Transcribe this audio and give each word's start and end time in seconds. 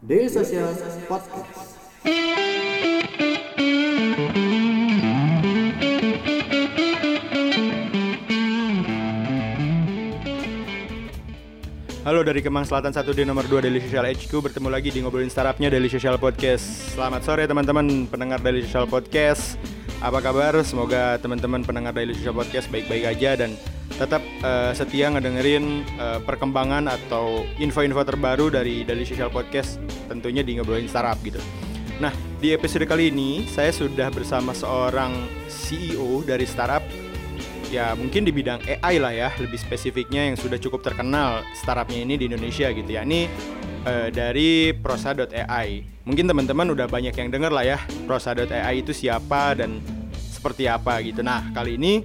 Daily 0.00 0.32
Social 0.32 0.72
Podcast. 1.04 1.76
Halo 12.00 12.24
dari 12.24 12.40
Kemang 12.40 12.64
Selatan 12.64 12.96
1 12.96 13.12
di 13.12 13.28
nomor 13.28 13.44
2 13.44 13.60
Daily 13.60 13.76
Social 13.84 14.08
HQ 14.08 14.32
Bertemu 14.40 14.72
lagi 14.72 14.88
di 14.88 15.04
Ngobrolin 15.04 15.28
Startupnya 15.28 15.68
Daily 15.68 15.92
Social 15.92 16.16
Podcast 16.16 16.96
Selamat 16.96 17.20
sore 17.20 17.44
teman-teman 17.44 18.08
pendengar 18.08 18.40
Daily 18.40 18.64
Social 18.64 18.88
Podcast 18.88 19.60
Apa 20.00 20.24
kabar? 20.24 20.56
Semoga 20.64 21.20
teman-teman 21.20 21.60
pendengar 21.60 21.92
Daily 21.92 22.16
Social 22.16 22.32
Podcast 22.32 22.72
baik-baik 22.72 23.04
aja 23.04 23.36
Dan 23.36 23.52
tetap 24.00 24.24
eh, 24.24 24.72
setia 24.72 25.12
ngedengerin 25.12 25.84
eh, 26.00 26.18
perkembangan 26.24 26.88
atau 26.88 27.44
info-info 27.60 28.00
terbaru 28.00 28.48
dari 28.48 28.80
Daily 28.88 29.04
Social 29.04 29.28
Podcast 29.28 29.76
Tentunya 30.08 30.40
di 30.40 30.56
Ngobrolin 30.56 30.88
Startup 30.88 31.20
gitu. 31.20 31.36
Nah 32.00 32.08
di 32.40 32.56
episode 32.56 32.88
kali 32.88 33.12
ini 33.12 33.44
saya 33.44 33.68
sudah 33.68 34.08
bersama 34.08 34.56
seorang 34.56 35.28
CEO 35.52 36.24
dari 36.24 36.48
startup. 36.48 36.80
Ya 37.70 37.94
mungkin 37.94 38.26
di 38.26 38.34
bidang 38.34 38.64
AI 38.66 38.98
lah 38.98 39.12
ya 39.14 39.28
lebih 39.38 39.60
spesifiknya 39.60 40.26
yang 40.32 40.34
sudah 40.34 40.58
cukup 40.58 40.82
terkenal 40.82 41.46
startupnya 41.54 42.02
ini 42.02 42.18
di 42.18 42.24
Indonesia 42.26 42.66
gitu 42.72 42.88
ya 42.88 43.06
ini 43.06 43.30
eh, 43.84 44.08
dari 44.10 44.74
prosa.ai 44.74 45.86
mungkin 46.02 46.24
teman-teman 46.26 46.72
udah 46.72 46.90
banyak 46.90 47.14
yang 47.14 47.28
denger 47.30 47.52
lah 47.52 47.62
ya 47.62 47.78
prosa.ai 48.08 48.80
itu 48.80 48.90
siapa 48.96 49.54
dan 49.60 49.78
seperti 50.10 50.66
apa 50.66 51.04
gitu. 51.04 51.20
Nah 51.20 51.52
kali 51.52 51.76
ini 51.76 52.02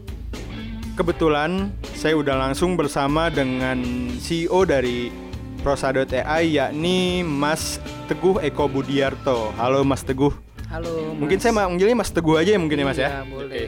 kebetulan 0.96 1.76
saya 1.94 2.16
udah 2.16 2.40
langsung 2.40 2.80
bersama 2.80 3.28
dengan 3.28 3.84
CEO 4.16 4.64
dari 4.64 5.12
prosa.ai 5.60 6.56
yakni 6.56 7.20
Mas 7.22 7.84
Teguh 8.08 8.40
Eko 8.40 8.72
Budiarto 8.72 9.52
halo 9.60 9.84
Mas 9.84 10.08
Teguh 10.08 10.32
Halo. 10.72 11.12
mungkin 11.20 11.36
Mas. 11.38 11.44
saya 11.44 11.54
manggilnya 11.54 11.96
Mas 12.00 12.12
Teguh 12.16 12.40
aja 12.40 12.56
ya 12.56 12.60
mungkin 12.60 12.80
ya 12.80 12.86
Mas 12.88 12.98
ya 12.98 13.10
Iya, 13.12 13.22
boleh. 13.28 13.66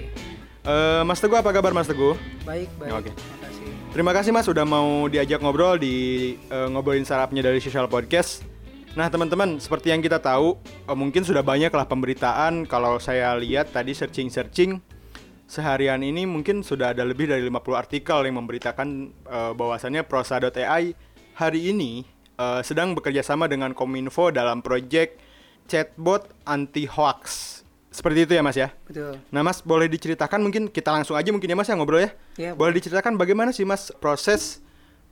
Eh, 0.68 1.02
Mas 1.04 1.20
Teguh 1.20 1.36
apa 1.36 1.52
kabar 1.52 1.76
Mas 1.76 1.88
Teguh 1.88 2.16
Baik, 2.48 2.72
baik. 2.80 2.92
Oke. 2.96 3.12
Terima 3.12 3.40
kasih. 3.44 3.68
Terima 3.92 4.12
kasih 4.16 4.32
Mas 4.32 4.46
sudah 4.48 4.64
mau 4.64 5.12
diajak 5.12 5.44
ngobrol 5.44 5.76
di 5.76 5.96
eh, 6.48 6.68
ngobrolin 6.72 7.04
sarapnya 7.04 7.44
dari 7.44 7.60
Social 7.60 7.92
Podcast. 7.92 8.48
Nah 8.96 9.12
teman-teman 9.12 9.60
seperti 9.60 9.92
yang 9.92 10.00
kita 10.00 10.24
tahu 10.24 10.56
eh, 10.64 10.96
mungkin 10.96 11.28
sudah 11.28 11.44
banyak 11.44 11.76
lah 11.76 11.84
pemberitaan 11.84 12.64
kalau 12.64 13.04
saya 13.04 13.36
lihat 13.36 13.76
tadi 13.76 13.92
searching-searching 13.92 14.80
seharian 15.48 16.04
ini 16.04 16.28
mungkin 16.28 16.62
sudah 16.62 16.92
ada 16.92 17.08
lebih 17.08 17.32
dari 17.32 17.42
50 17.48 17.56
artikel 17.74 18.20
yang 18.28 18.36
memberitakan 18.44 18.88
eh, 19.26 19.52
bahwasannya 19.56 20.04
prosa.ai 20.04 20.94
hari 21.40 21.62
ini 21.72 22.04
eh, 22.36 22.62
sedang 22.62 22.94
bekerja 22.94 23.24
sama 23.24 23.48
dengan 23.48 23.72
Kominfo 23.72 24.30
dalam 24.30 24.60
proyek 24.60 25.18
chatbot 25.72 26.28
anti 26.44 26.86
hoax. 26.86 27.56
Seperti 27.88 28.30
itu 28.30 28.34
ya 28.38 28.44
Mas 28.46 28.60
ya? 28.60 28.70
Betul. 28.86 29.18
Nah 29.34 29.42
Mas 29.42 29.64
boleh 29.64 29.90
diceritakan 29.90 30.44
mungkin 30.44 30.70
kita 30.70 30.94
langsung 30.94 31.18
aja 31.18 31.34
mungkin 31.34 31.50
ya 31.50 31.58
Mas 31.58 31.72
ya 31.72 31.74
ngobrol 31.80 32.06
ya. 32.06 32.12
Ya, 32.38 32.52
boleh 32.54 32.78
diceritakan 32.78 33.18
bagaimana 33.18 33.50
sih 33.50 33.66
Mas 33.66 33.90
proses 33.98 34.62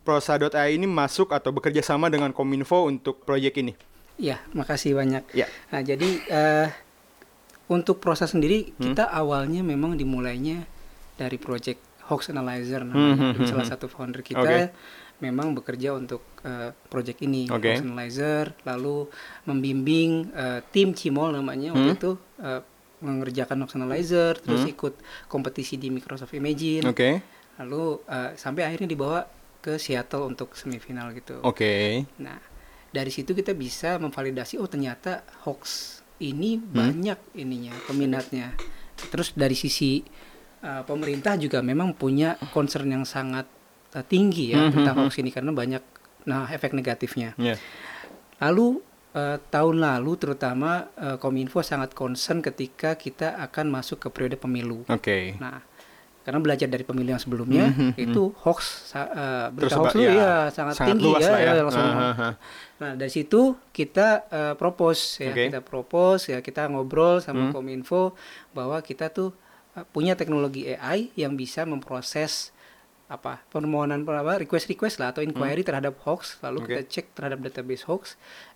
prosa.ai 0.05 0.77
ini 0.77 0.85
masuk 0.85 1.33
atau 1.33 1.49
bekerja 1.49 1.81
sama 1.81 2.13
dengan 2.13 2.29
Kominfo 2.29 2.85
untuk 2.85 3.25
proyek 3.25 3.57
ini? 3.57 3.73
Iya, 4.21 4.39
makasih 4.55 4.95
banyak. 4.95 5.27
Ya. 5.33 5.49
Nah, 5.73 5.81
jadi 5.83 6.09
eh, 6.29 6.67
untuk 7.67 7.97
proses 7.97 8.29
sendiri 8.29 8.71
Hmm. 8.71 8.91
kita 8.91 9.07
awalnya 9.07 9.61
memang 9.61 9.93
dimulainya 9.93 10.65
dari 11.13 11.35
project 11.35 11.81
Hoax 12.05 12.29
Analyzer 12.29 12.81
Hmm, 12.81 12.89
namanya. 12.91 13.15
hmm, 13.15 13.31
Jadi 13.31 13.39
hmm, 13.39 13.49
salah 13.49 13.63
hmm. 13.63 13.73
satu 13.73 13.85
founder 13.87 14.21
kita 14.21 14.39
Oke. 14.39 14.61
memang 15.17 15.51
bekerja 15.51 15.89
untuk 15.91 16.21
eh, 16.41 16.69
project 16.85 17.19
ini 17.19 17.47
Oke. 17.47 17.71
Hoax 17.71 17.81
Analyzer 17.81 18.43
lalu 18.63 19.09
membimbing 19.43 20.29
eh, 20.29 20.59
tim 20.67 20.93
Cimol 20.93 21.33
namanya 21.33 21.71
waktu 21.71 21.87
Hmm. 21.87 21.97
itu 21.97 22.11
eh, 22.39 22.61
mengerjakan 22.99 23.57
Hoax 23.59 23.71
Analyzer 23.75 24.37
terus 24.37 24.61
Hmm. 24.61 24.71
ikut 24.71 24.93
kompetisi 25.25 25.75
di 25.75 25.89
Microsoft 25.89 26.33
Imagine. 26.33 26.85
Oke. 26.85 27.21
Lalu 27.57 27.83
eh, 28.05 28.31
sampai 28.35 28.61
akhirnya 28.63 28.85
dibawa 28.87 29.25
ke 29.59 29.75
Seattle 29.75 30.27
untuk 30.27 30.53
semifinal 30.53 31.09
gitu. 31.11 31.41
Oke. 31.41 32.05
Nah, 32.19 32.37
dari 32.87 33.09
situ 33.09 33.33
kita 33.33 33.51
bisa 33.51 33.97
memvalidasi 33.97 34.55
oh 34.55 34.69
ternyata 34.69 35.25
hoax 35.41 35.97
ini 36.17 36.55
Hmm. 36.55 36.71
banyak 36.71 37.19
ininya 37.35 37.75
peminatnya. 37.85 38.55
Terus 38.95 39.35
dari 39.35 39.53
sisi 39.53 39.99
uh, 40.63 40.81
pemerintah 40.87 41.35
juga 41.35 41.59
memang 41.59 41.91
punya 41.93 42.39
concern 42.49 42.87
yang 42.87 43.03
sangat 43.03 43.45
uh, 43.91 44.03
tinggi 44.03 44.55
ya 44.55 44.67
Hmm, 44.67 44.71
tentang 44.71 44.95
hmm, 44.95 45.03
hoax 45.05 45.19
ini 45.19 45.29
karena 45.29 45.51
banyak 45.51 45.83
nah 46.25 46.49
efek 46.49 46.73
negatifnya. 46.73 47.37
Ya. 47.37 47.59
Lalu 48.41 48.81
uh, 49.13 49.37
tahun 49.47 49.77
lalu 49.79 50.11
terutama 50.17 50.89
uh, 50.95 51.15
Kominfo 51.15 51.61
sangat 51.61 51.93
concern 51.93 52.41
ketika 52.41 52.95
kita 52.95 53.37
akan 53.39 53.71
masuk 53.71 54.01
ke 54.01 54.07
periode 54.09 54.35
pemilu. 54.35 54.83
Oke. 54.89 55.37
Nah, 55.37 55.61
karena 56.25 56.41
belajar 56.41 56.65
dari 56.65 56.81
pemilu 56.81 57.13
yang 57.13 57.21
sebelumnya 57.21 57.69
Hmm, 57.69 57.93
hmm, 57.93 58.01
itu 58.01 58.33
hoax 58.41 58.89
uh, 58.97 59.53
berita 59.53 59.61
Terus 59.61 59.73
hoax 59.77 59.93
ya, 59.93 60.09
ya 60.09 60.33
sangat, 60.49 60.73
sangat 60.73 60.97
tinggi 60.97 61.05
luas 61.05 61.21
ya, 61.21 61.33
ya. 61.37 61.51
ya, 61.53 61.61
langsung. 61.61 61.85
Ah, 61.85 62.13
ah. 62.17 62.33
Nah, 62.81 62.91
dari 62.97 63.11
situ 63.13 63.53
kita 63.69 64.07
uh, 64.33 64.53
propose 64.57 65.21
ya, 65.21 65.31
Oke. 65.31 65.53
kita 65.53 65.59
propose 65.61 66.33
ya, 66.33 66.41
kita 66.41 66.65
ngobrol 66.65 67.21
sama 67.21 67.47
Hmm. 67.47 67.53
Kominfo 67.53 68.17
bahwa 68.57 68.81
kita 68.81 69.13
tuh 69.13 69.37
uh, 69.77 69.85
punya 69.93 70.17
teknologi 70.17 70.65
AI 70.65 71.13
yang 71.13 71.37
bisa 71.37 71.61
memproses 71.61 72.49
apa 73.15 73.39
permohonan 73.47 74.01
apa 74.01 74.37
request 74.37 74.67
request 74.67 74.95
lah 74.97 75.09
atau 75.09 75.19
inquiry 75.19 75.61
terhadap 75.61 75.95
hoax 76.01 76.37
lalu 76.39 76.57
Hmm. 76.57 76.65
Oke. 76.65 76.71
kita 76.71 76.83
cek 76.85 77.05
terhadap 77.13 77.39
database 77.41 77.83
hoax 77.83 78.03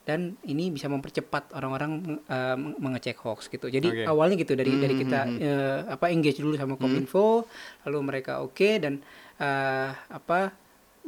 dan 0.01 0.19
ini 0.43 0.67
bisa 0.67 0.85
mempercepat 0.85 1.51
orang-orang 1.51 1.91
uh, 2.25 2.55
meng- 2.55 2.77
mengecek 2.77 3.17
hoax 3.17 3.47
gitu 3.47 3.67
jadi 3.67 3.87
Oke. 3.87 4.03
awalnya 4.05 4.35
gitu 4.35 4.53
dari 4.53 4.71
dari 4.73 4.93
Hmm, 4.93 5.01
kita 5.01 5.19
hmm, 5.21 5.37
eh, 5.39 5.79
apa 5.89 6.05
engage 6.09 6.37
dulu 6.37 6.53
sama 6.53 6.75
Kominfo 6.75 7.47
lalu 7.83 7.97
mereka 8.01 8.39
oke 8.39 8.69
dan 8.77 8.99
eh, 9.37 9.89
apa 10.09 10.51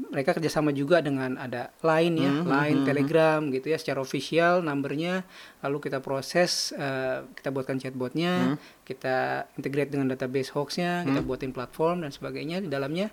mereka 0.02 0.34
kerjasama 0.34 0.72
juga 0.72 0.98
dengan 1.00 1.36
ada 1.36 1.70
line 1.82 2.16
ya 2.18 2.32
Hmm, 2.32 2.40
hmm, 2.40 2.50
line 2.50 2.78
hmm, 2.80 2.88
telegram 2.88 3.40
gitu 3.50 3.68
ya 3.68 3.78
secara 3.78 4.00
official 4.00 4.62
numbernya 4.62 5.22
lalu 5.60 5.78
kita 5.80 6.00
proses 6.00 6.72
eh, 6.74 7.28
kita 7.32 7.50
buatkan 7.50 7.78
chatbotnya 7.78 8.56
Hmm. 8.56 8.58
kita 8.82 9.18
integrate 9.54 9.90
dengan 9.90 10.08
database 10.08 10.50
hoaxnya 10.50 11.04
kita 11.04 11.20
Hmm. 11.20 11.28
buatin 11.28 11.52
platform 11.52 12.02
dan 12.02 12.10
sebagainya 12.10 12.60
di 12.60 12.68
dalamnya 12.68 13.12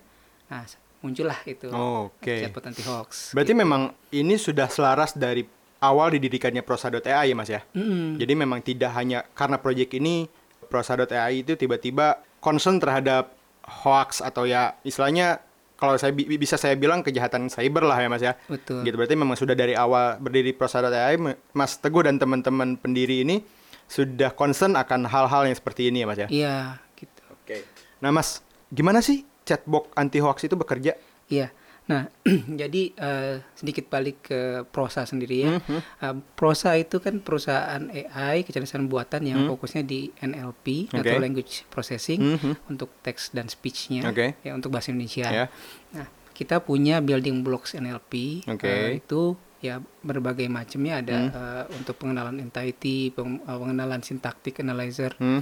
nah 0.48 0.64
muncullah 0.98 1.38
itu 1.44 1.68
Oke. 1.68 2.42
chatbot 2.42 2.64
anti 2.64 2.82
hoax 2.82 3.30
Berarti 3.30 3.52
memang 3.52 3.82
ini 4.10 4.34
sudah 4.34 4.66
selaras 4.66 5.14
dari 5.14 5.46
awal 5.78 6.10
didirikannya 6.10 6.60
prosa.ai 6.60 7.06
ya 7.28 7.34
Mas 7.34 7.46
ya? 7.46 7.62
Mm-mm. 7.70 8.18
Jadi 8.18 8.32
memang 8.34 8.58
tidak 8.60 8.90
hanya 8.92 9.22
karena 9.30 9.56
proyek 9.56 9.94
ini 9.94 10.26
prosa.ai 10.66 11.40
itu 11.40 11.54
tiba-tiba 11.54 12.18
concern 12.38 12.76
terhadap 12.76 13.30
hoax 13.62 14.18
atau 14.18 14.42
ya 14.42 14.74
istilahnya 14.82 15.38
kalau 15.74 15.94
saya 15.94 16.10
bi- 16.10 16.26
bisa 16.34 16.54
saya 16.54 16.74
bilang 16.74 17.00
kejahatan 17.00 17.46
cyber 17.46 17.84
lah 17.84 17.94
ya 17.96 18.08
Mas 18.08 18.20
ya. 18.20 18.34
betul 18.44 18.82
Gitu 18.82 18.94
berarti 18.94 19.14
memang 19.14 19.34
sudah 19.34 19.54
dari 19.54 19.72
awal 19.72 20.18
berdiri 20.18 20.50
prosa.ai 20.50 21.14
Mas 21.48 21.76
Teguh 21.76 22.02
dan 22.02 22.16
teman-teman 22.16 22.74
pendiri 22.74 23.22
ini 23.22 23.46
sudah 23.86 24.30
concern 24.30 24.74
akan 24.74 25.06
hal-hal 25.06 25.46
yang 25.46 25.54
seperti 25.54 25.88
ini 25.88 26.02
ya 26.02 26.06
Mas 26.06 26.18
ya. 26.18 26.28
iya 26.28 26.56
gitu 26.92 27.22
Oke. 27.30 27.62
Nah 27.98 28.10
Mas, 28.10 28.42
gimana 28.68 28.98
sih 28.98 29.22
chatbot 29.48 29.88
anti 29.94 30.20
hoax 30.20 30.44
itu 30.44 30.54
bekerja? 30.54 30.92
Iya. 31.26 31.48
Nah, 31.88 32.04
jadi 32.60 32.92
eh, 32.92 33.40
sedikit 33.54 33.88
balik 33.88 34.20
ke 34.22 34.40
Prosa 34.66 35.02
sendiri 35.02 35.36
ya. 35.40 35.56
Mhm. 35.56 35.80
Eh, 35.80 36.14
Prosa 36.34 36.76
itu 36.76 37.00
kan 37.00 37.16
perusahaan 37.18 37.80
AI 37.88 38.44
kecerdasan 38.44 38.86
buatan 38.86 39.24
yang 39.24 39.48
fokusnya 39.48 39.82
di 39.82 40.12
NLP 40.14 40.66
Hmm. 40.86 41.00
Oke. 41.00 41.08
atau 41.08 41.16
language 41.16 41.64
processing 41.66 42.20
Mhm. 42.36 42.52
untuk 42.68 42.92
teks 43.00 43.32
dan 43.32 43.48
speech-nya 43.48 44.04
Oke. 44.04 44.36
ya 44.38 44.52
untuk 44.52 44.68
bahasa 44.68 44.92
Indonesia. 44.92 45.24
Ya. 45.26 45.46
Nah, 45.90 46.04
kita 46.30 46.60
punya 46.60 47.00
building 47.00 47.40
blocks 47.40 47.72
NLP 47.72 48.44
Oke. 48.46 48.68
eh, 48.68 49.00
itu 49.00 49.32
ya 49.58 49.80
berbagai 49.98 50.46
macamnya 50.46 51.00
ada 51.00 51.18
Hmm. 51.18 51.32
eh, 51.32 51.64
untuk 51.74 51.96
pengenalan 51.96 52.36
entity, 52.38 53.10
peng- 53.10 53.40
pengenalan 53.40 54.04
syntactic 54.04 54.60
analyzer. 54.60 55.16
Hmm. 55.16 55.40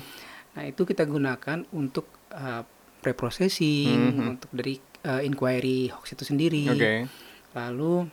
Nah, 0.55 0.62
itu 0.62 0.87
kita 0.87 1.05
gunakan 1.05 1.67
untuk 1.70 2.06
uh, 2.32 2.62
preprocessing, 3.01 3.99
Mhm. 4.13 4.27
untuk 4.31 4.51
dari 4.51 4.77
uh, 5.03 5.21
inquiry 5.21 5.89
hoax 5.89 6.13
itu 6.13 6.25
sendiri. 6.25 6.67
Oke. 6.69 6.95
Lalu 7.53 8.09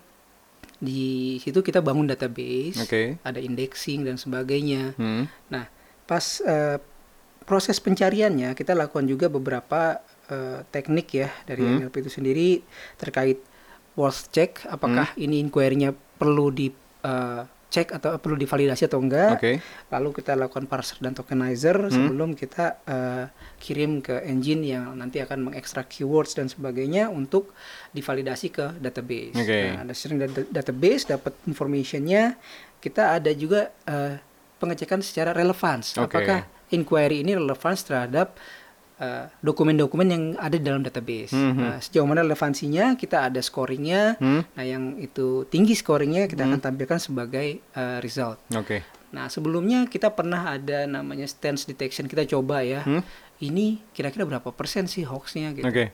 di 0.78 1.04
situ 1.38 1.60
kita 1.60 1.80
bangun 1.80 2.06
database, 2.06 2.76
Oke. 2.78 3.18
ada 3.22 3.40
indexing 3.40 4.04
dan 4.04 4.16
sebagainya. 4.16 4.92
Hmm. 4.96 5.32
Nah, 5.48 5.68
pas 6.04 6.24
uh, 6.42 6.78
proses 7.42 7.78
pencariannya 7.78 8.52
kita 8.52 8.72
lakukan 8.74 9.04
juga 9.06 9.28
beberapa 9.28 10.00
uh, 10.28 10.64
teknik 10.70 11.08
ya 11.14 11.30
dari 11.44 11.62
Hmm. 11.62 11.80
NLP 11.82 11.96
itu 12.02 12.12
sendiri 12.14 12.50
terkait 12.96 13.40
worth 13.94 14.28
check 14.30 14.64
apakah 14.66 15.12
Hmm. 15.12 15.22
ini 15.22 15.40
inquiry-nya 15.40 15.92
perlu 15.94 16.50
di 16.50 16.68
uh, 17.04 17.44
cek 17.74 17.90
atau 17.90 18.22
perlu 18.22 18.38
divalidasi 18.38 18.86
atau 18.86 19.02
enggak. 19.02 19.34
Oke. 19.34 19.58
Lalu 19.90 20.10
kita 20.14 20.38
lakukan 20.38 20.70
parser 20.70 21.02
dan 21.02 21.12
tokenizer 21.12 21.74
Hmm. 21.74 21.90
sebelum 21.90 22.30
kita 22.34 22.86
eh, 22.86 23.26
kirim 23.58 23.98
ke 23.98 24.22
engine 24.24 24.62
yang 24.64 24.94
nanti 24.94 25.18
akan 25.18 25.50
mengekstrak 25.50 25.90
keywords 25.90 26.38
dan 26.38 26.46
sebagainya 26.46 27.10
untuk 27.10 27.50
divalidasi 27.90 28.48
ke 28.48 28.78
database. 28.78 29.34
Oke. 29.34 29.60
Nah, 29.74 29.82
ada 29.84 29.94
sering 29.94 30.22
da- 30.22 30.30
database 30.46 31.10
dapat 31.10 31.34
informationnya. 31.44 32.38
Kita 32.78 33.18
ada 33.18 33.34
juga 33.34 33.74
eh, 33.84 34.22
pengecekan 34.62 35.02
secara 35.02 35.34
relevance. 35.34 35.98
Oke. 35.98 36.14
Apakah 36.14 36.46
inquiry 36.70 37.22
ini 37.22 37.34
relevance 37.34 37.82
terhadap 37.84 38.38
eh, 39.00 39.26
dokumen-dokumen 39.42 40.08
yang 40.08 40.24
ada 40.38 40.54
di 40.54 40.64
dalam 40.64 40.82
database. 40.82 41.34
Mhm. 41.34 41.58
Nah, 41.58 41.78
sejauh 41.82 42.06
mana 42.06 42.22
relevansinya 42.22 42.94
kita 42.94 43.30
ada 43.30 43.42
scoringnya. 43.42 44.18
Hmm. 44.18 44.42
Nah, 44.54 44.64
yang 44.64 44.98
itu 44.98 45.46
tinggi 45.50 45.74
scoringnya 45.74 46.30
kita 46.30 46.46
akan 46.46 46.60
tampilkan 46.62 47.00
sebagai 47.02 47.60
eh, 47.60 47.98
result. 48.02 48.38
Oke. 48.54 48.86
Nah, 49.14 49.30
sebelumnya 49.30 49.86
kita 49.86 50.10
pernah 50.10 50.58
ada 50.58 50.90
namanya 50.90 51.30
stance 51.30 51.70
detection 51.70 52.10
kita 52.10 52.26
coba 52.26 52.66
ya. 52.66 52.82
Hmm. 52.82 53.06
Ini 53.38 53.82
kira-kira 53.94 54.26
berapa 54.26 54.50
persen 54.54 54.90
sih 54.90 55.06
hoaxnya 55.06 55.54
gitu. 55.54 55.66
Oke. 55.70 55.94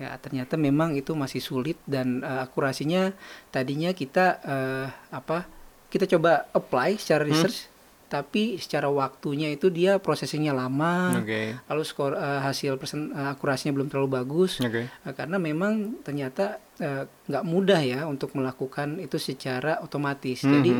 Ya, 0.00 0.16
ternyata 0.16 0.56
memang 0.56 0.96
itu 0.96 1.12
masih 1.12 1.44
sulit 1.44 1.76
dan 1.84 2.24
eh, 2.24 2.40
akurasinya 2.40 3.12
tadinya 3.48 3.92
kita 3.92 4.40
eh, 4.40 4.86
apa? 5.12 5.44
Kita 5.90 6.06
coba 6.06 6.46
apply 6.54 6.96
secara 6.96 7.26
Hmm. 7.26 7.32
research 7.34 7.66
tapi 8.10 8.58
secara 8.58 8.90
waktunya 8.90 9.54
itu 9.54 9.70
dia 9.70 9.96
prosesingnya 9.96 10.50
lama. 10.50 11.14
Oke. 11.14 11.54
Lalu 11.70 11.82
skor 11.86 12.12
eh, 12.12 12.40
hasil 12.42 12.74
persen 12.74 13.14
eh, 13.14 13.30
akurasinya 13.30 13.70
belum 13.70 13.86
terlalu 13.86 14.10
bagus. 14.18 14.58
Oke. 14.58 14.90
Eh, 14.90 15.12
karena 15.14 15.38
memang 15.38 16.02
ternyata 16.02 16.58
nggak 16.80 17.44
mudah 17.44 17.76
ya 17.84 18.08
untuk 18.08 18.32
melakukan 18.32 18.96
itu 18.98 19.20
secara 19.20 19.84
otomatis. 19.84 20.40
Mhm. 20.42 20.50
Jadi 20.50 20.70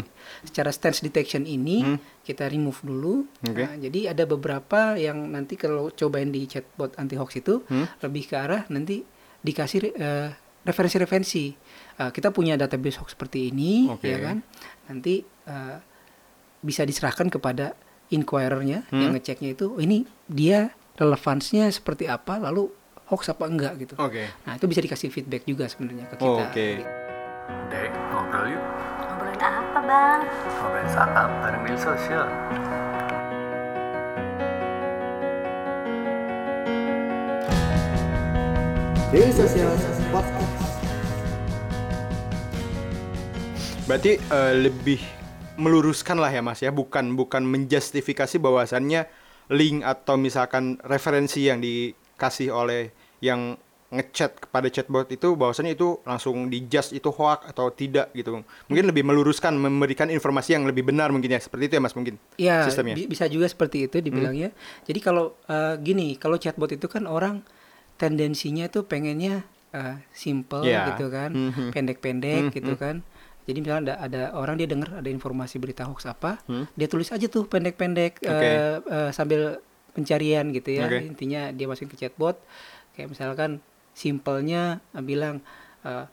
secara 0.42 0.72
stance 0.72 1.04
detection 1.04 1.44
ini 1.44 1.84
Mhm. 1.84 2.24
kita 2.24 2.48
remove 2.48 2.80
dulu. 2.80 3.28
Oke. 3.44 3.68
Nah, 3.68 3.76
jadi 3.76 4.10
ada 4.10 4.24
beberapa 4.24 4.96
yang 4.96 5.28
nanti 5.28 5.54
kalau 5.54 5.92
cobain 5.92 6.32
di 6.32 6.48
chatbot 6.48 6.96
anti 6.96 7.20
hoax 7.20 7.38
itu 7.38 7.60
Hmm. 7.68 7.84
lebih 8.00 8.26
ke 8.26 8.34
arah 8.34 8.64
nanti 8.72 9.04
dikasih 9.44 9.92
eh, 9.92 10.28
referensi-referensi. 10.64 11.44
Eh, 12.00 12.10
kita 12.10 12.32
punya 12.32 12.56
database 12.56 12.96
hoax 12.96 13.12
seperti 13.12 13.52
ini, 13.52 13.92
Oke. 13.92 14.08
ya 14.08 14.18
kan? 14.24 14.40
Nanti 14.88 15.20
eh, 15.20 15.76
bisa 16.60 16.84
diserahkan 16.84 17.28
kepada 17.28 17.72
inquirernya 18.08 18.84
Hmm. 18.88 19.00
yang 19.00 19.12
ngeceknya 19.14 19.54
itu, 19.54 19.70
oh, 19.70 19.80
ini 19.80 20.02
dia 20.26 20.70
relevansnya 20.94 21.70
seperti 21.70 22.04
apa, 22.04 22.36
lalu 22.36 22.68
hoax 23.06 23.26
apa 23.28 23.44
enggak 23.44 23.72
gitu. 23.78 23.94
Oke. 23.96 24.28
Nah 24.44 24.54
itu 24.54 24.66
bisa 24.66 24.78
dikasih 24.78 25.08
feedback 25.08 25.42
juga 25.42 25.66
sebenarnya 25.66 26.06
ke 26.06 26.14
kita. 26.14 26.42
Oke. 26.46 26.68
Dek, 27.66 27.90
ngobrol 28.10 28.46
yuk. 28.50 28.64
Ngobrolin 29.00 29.40
apa 29.40 29.78
bang? 29.80 30.20
Ngobrolin 30.22 30.88
startup 30.88 31.30
bareng 31.40 31.62
Daily 31.64 31.80
Social. 31.80 32.26
Daily 39.10 39.32
Social 39.34 39.70
Podcast. 40.08 40.58
Berarti 43.84 44.12
eh, 44.22 44.52
lebih 44.54 45.00
meluruskan 45.60 46.16
lah 46.16 46.28
ya 46.28 46.40
Mas 46.40 46.58
ya, 46.58 46.72
bukan 46.72 47.12
bukan 47.12 47.44
menjustifikasi 47.44 48.36
bahwasannya 48.36 49.04
link 49.50 49.82
atau 49.82 50.16
misalkan 50.16 50.80
referensi 50.82 51.44
yang 51.44 51.60
dikasih 51.60 52.48
oleh 52.50 52.90
yang 53.20 53.60
ngechat 53.90 54.38
kepada 54.38 54.70
chatbot 54.70 55.10
itu 55.10 55.34
bahwasannya 55.34 55.74
itu 55.74 55.98
langsung 56.06 56.46
dijust 56.46 56.94
itu 56.94 57.10
hoax 57.10 57.42
atau 57.44 57.68
tidak 57.68 58.14
gitu. 58.14 58.38
Mungkin 58.70 58.86
lebih 58.86 59.02
meluruskan 59.02 59.50
memberikan 59.52 60.06
informasi 60.06 60.54
yang 60.54 60.62
lebih 60.62 60.86
benar 60.86 61.10
mungkin 61.10 61.26
ya. 61.28 61.42
Seperti 61.42 61.66
itu 61.66 61.74
ya 61.74 61.82
Mas 61.82 61.98
mungkin. 61.98 62.14
Ya, 62.38 62.62
sistemnya. 62.62 62.94
bi- 62.94 63.10
bisa 63.10 63.26
juga 63.26 63.44
seperti 63.44 63.90
itu 63.90 63.98
dibilangnya. 63.98 64.54
Jadi 64.86 64.98
kalau 64.98 65.34
eh, 65.44 65.74
gini, 65.76 66.14
kalau 66.14 66.38
chatbot 66.38 66.70
itu 66.70 66.86
kan 66.86 67.04
orang 67.04 67.42
tendensinya 67.96 68.70
tuh 68.70 68.86
pengennya 68.86 69.42
eh, 69.70 69.98
simple 70.10 70.66
Ya. 70.66 70.90
gitu 70.90 71.10
kan, 71.10 71.30
Mhm. 71.30 71.70
pendek-pendek 71.70 72.42
Mhm. 72.46 72.54
gitu 72.54 72.74
kan. 72.74 73.02
Jadi 73.50 73.58
misalnya 73.60 73.82
ada, 73.82 73.94
ada 74.00 74.22
orang 74.32 74.54
dia 74.54 74.64
dengar 74.64 75.02
ada 75.02 75.10
informasi 75.10 75.58
berita 75.58 75.82
hoax 75.82 76.06
apa, 76.06 76.38
Hmm. 76.46 76.70
dia 76.72 76.86
tulis 76.86 77.10
aja 77.10 77.26
tuh 77.26 77.44
pendek-pendek 77.44 78.22
Oke. 78.22 78.30
eh, 78.46 78.76
eh, 78.78 79.10
sambil 79.10 79.58
pencarian 79.90 80.48
gitu 80.50 80.70
ya. 80.70 80.86
Oke. 80.86 81.02
Intinya 81.02 81.50
dia 81.50 81.66
masukin 81.66 81.90
ke 81.90 81.98
chatbot, 81.98 82.38
kayak 82.94 83.10
misalkan 83.10 83.58
simpelnya 83.92 84.78
bilang 84.96 85.42
ap- 85.82 86.08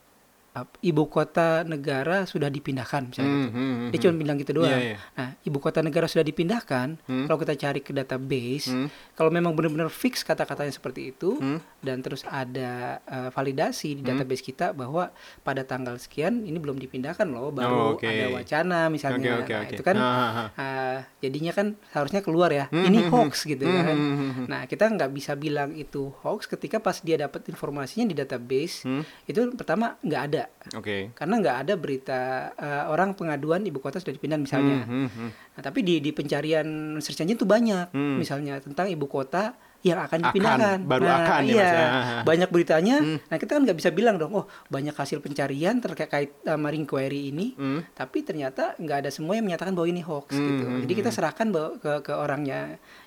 ibu 0.80 1.04
kota 1.06 1.62
negara 1.62 2.24
sudah 2.24 2.48
dipindahkan 2.48 3.06
misalnya 3.06 3.28
gitu. 3.28 3.44
Hmm, 3.44 3.52
hmm, 3.52 3.74
hmm, 3.76 3.88
Dia 3.90 3.98
cuma 4.00 4.14
bilang 4.16 4.36
gitu 4.36 4.52
doang. 4.54 4.70
Iya, 4.70 4.94
iya. 4.94 4.98
Nah, 5.14 5.28
ibu 5.40 5.58
kota 5.58 5.78
negara 5.78 6.06
sudah 6.06 6.22
dipindahkan. 6.22 6.88
Hmm. 7.04 7.24
Kalau 7.24 7.38
kita 7.38 7.54
cari 7.54 7.80
ke 7.80 7.92
database, 7.92 8.66
Hmm. 8.68 8.88
kalau 9.12 9.28
memang 9.28 9.52
benar-benar 9.52 9.88
fix 9.88 10.22
kata-katanya 10.22 10.70
seperti 10.70 11.10
itu, 11.10 11.36
Hmm. 11.36 11.60
dan 11.78 12.00
terus 12.00 12.22
ada 12.22 12.98
eh, 13.00 13.28
validasi 13.28 13.94
di 13.94 14.02
database 14.02 14.40
kita 14.40 14.72
bahwa 14.72 15.10
pada 15.40 15.62
tanggal 15.62 15.96
sekian 15.96 16.42
ini 16.42 16.56
belum 16.56 16.76
dipindahkan 16.76 17.26
loh, 17.26 17.50
baru 17.50 17.74
Oh, 17.74 17.88
oke. 17.94 18.04
ada 18.04 18.26
wacana 18.30 18.88
misalnya. 18.88 19.38
Oke, 19.38 19.44
oke, 19.44 19.54
Nah, 19.54 19.64
itu 19.68 19.82
kan 19.82 19.96
Ah, 19.96 20.06
ah, 20.08 20.30
ah. 20.32 20.48
eh, 20.56 20.98
jadinya 21.20 21.52
kan 21.52 21.66
seharusnya 21.88 22.20
keluar 22.20 22.48
ya. 22.48 22.66
Hmm, 22.68 22.84
ini 22.84 23.02
hmm, 23.02 23.10
hoax 23.10 23.44
gitu 23.44 23.62
hmm, 23.62 23.74
kan. 23.74 23.84
hmm, 23.90 24.14
hmm, 24.14 24.30
hmm. 24.32 24.46
Nah, 24.46 24.62
kita 24.64 24.88
nggak 24.88 25.10
bisa 25.10 25.32
bilang 25.34 25.74
itu 25.74 26.12
hoax 26.22 26.46
ketika 26.46 26.78
pas 26.78 26.98
dia 26.98 27.16
dapat 27.16 27.44
informasinya 27.46 28.06
di 28.06 28.14
database 28.14 28.84
Hmm. 28.84 29.02
itu 29.24 29.52
pertama 29.52 29.96
nggak 30.00 30.22
ada 30.24 30.42
Oke. 30.70 31.10
karena 31.12 31.34
nggak 31.36 31.56
ada 31.62 31.74
berita 31.74 32.20
eh, 32.52 32.84
orang 32.86 33.12
pengaduan 33.12 33.62
ibu 33.62 33.78
kota 33.78 33.96
sudah 33.96 34.12
dipindah 34.12 34.36
misalnya. 34.36 34.84
Hmm, 34.84 35.04
hmm, 35.04 35.08
hmm. 35.08 35.30
Nah, 35.54 35.62
tapi 35.62 35.80
di 35.80 35.98
di 35.98 36.10
pencarian 36.10 36.66
search 36.98 37.20
engine 37.20 37.36
tuh 37.36 37.46
banyak, 37.46 37.90
Hmm. 37.90 38.16
misalnya 38.16 38.58
tentang 38.58 38.86
ibu 38.86 39.04
kota 39.04 39.52
yang 39.80 39.94
akan 39.96 40.10
Akan, 40.18 40.26
dipindahkan. 40.26 40.78
baru 40.84 41.04
nah, 41.06 41.16
akan 41.22 41.42
ya, 41.44 41.54
iya, 41.54 41.68
ya. 41.70 41.86
Hmm. 41.86 42.22
banyak 42.24 42.50
beritanya. 42.50 42.96
Nah, 42.98 43.36
kita 43.36 43.50
kan 43.52 43.62
nggak 43.62 43.78
bisa 43.78 43.90
bilang 43.90 44.16
dong, 44.16 44.34
oh 44.34 44.44
banyak 44.66 44.90
hasil 44.90 45.18
pencarian 45.18 45.78
terkait 45.78 46.34
sama 46.42 46.68
inquiry 46.70 47.30
ini, 47.30 47.54
Hmm. 47.54 47.86
tapi 47.92 48.20
ternyata 48.20 48.74
nggak 48.74 49.06
ada 49.06 49.10
semua 49.10 49.34
yang 49.34 49.46
menyatakan 49.46 49.72
bahwa 49.72 49.86
ini 49.86 50.00
hoax 50.00 50.32
Hmm, 50.32 50.44
gitu. 50.44 50.64
hmm, 50.64 50.80
Jadi 50.82 50.92
kita 50.94 51.08
hmm. 51.08 51.16
serahkan 51.16 51.46
bahwa 51.48 51.68
ke 51.76 51.92
ke 52.02 52.12
orangnya 52.12 52.60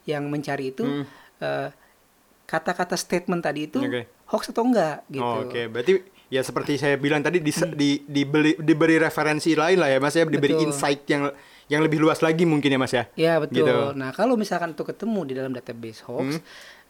yang 0.03 0.25
mencari 0.25 0.71
itu 0.71 0.81
Hmm. 0.81 1.03
eh, 1.39 1.69
kata-kata 2.45 2.95
statement 2.95 3.39
tadi 3.41 3.65
itu 3.65 3.79
Oke. 3.79 4.07
hoax 4.27 4.51
atau 4.51 4.63
enggak 4.63 5.03
gitu. 5.07 5.23
Oh, 5.23 5.43
Oke, 5.45 5.67
berarti 5.67 6.03
ya 6.31 6.41
seperti 6.41 6.79
saya 6.79 6.95
bilang 6.95 7.19
tadi 7.19 7.37
di, 7.37 7.51
di, 7.75 7.89
dibeli, 8.01 8.55
diberi 8.55 8.95
referensi 8.95 9.51
lain 9.51 9.77
lah 9.77 9.91
ya 9.91 9.99
Mas 9.99 10.15
ya, 10.15 10.23
diberi 10.23 10.55
Betul. 10.55 10.71
insight 10.71 11.03
yang 11.05 11.27
yang 11.67 11.83
lebih 11.83 11.99
luas 11.99 12.19
lagi 12.19 12.43
mungkin 12.43 12.71
ya 12.71 12.79
Mas 12.79 12.91
ya. 12.91 13.03
Ya 13.13 13.33
betul. 13.37 13.63
Gitu. 13.63 13.75
Nah 13.93 14.11
kalau 14.11 14.35
misalkan 14.35 14.71
itu 14.71 14.83
ketemu 14.83 15.19
di 15.23 15.33
dalam 15.35 15.51
database 15.51 16.01
hoax, 16.03 16.39
Hmm. 16.39 16.43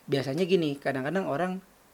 biasanya 0.05 0.45
gini, 0.45 0.77
kadang-kadang 0.77 1.25
orang 1.25 1.51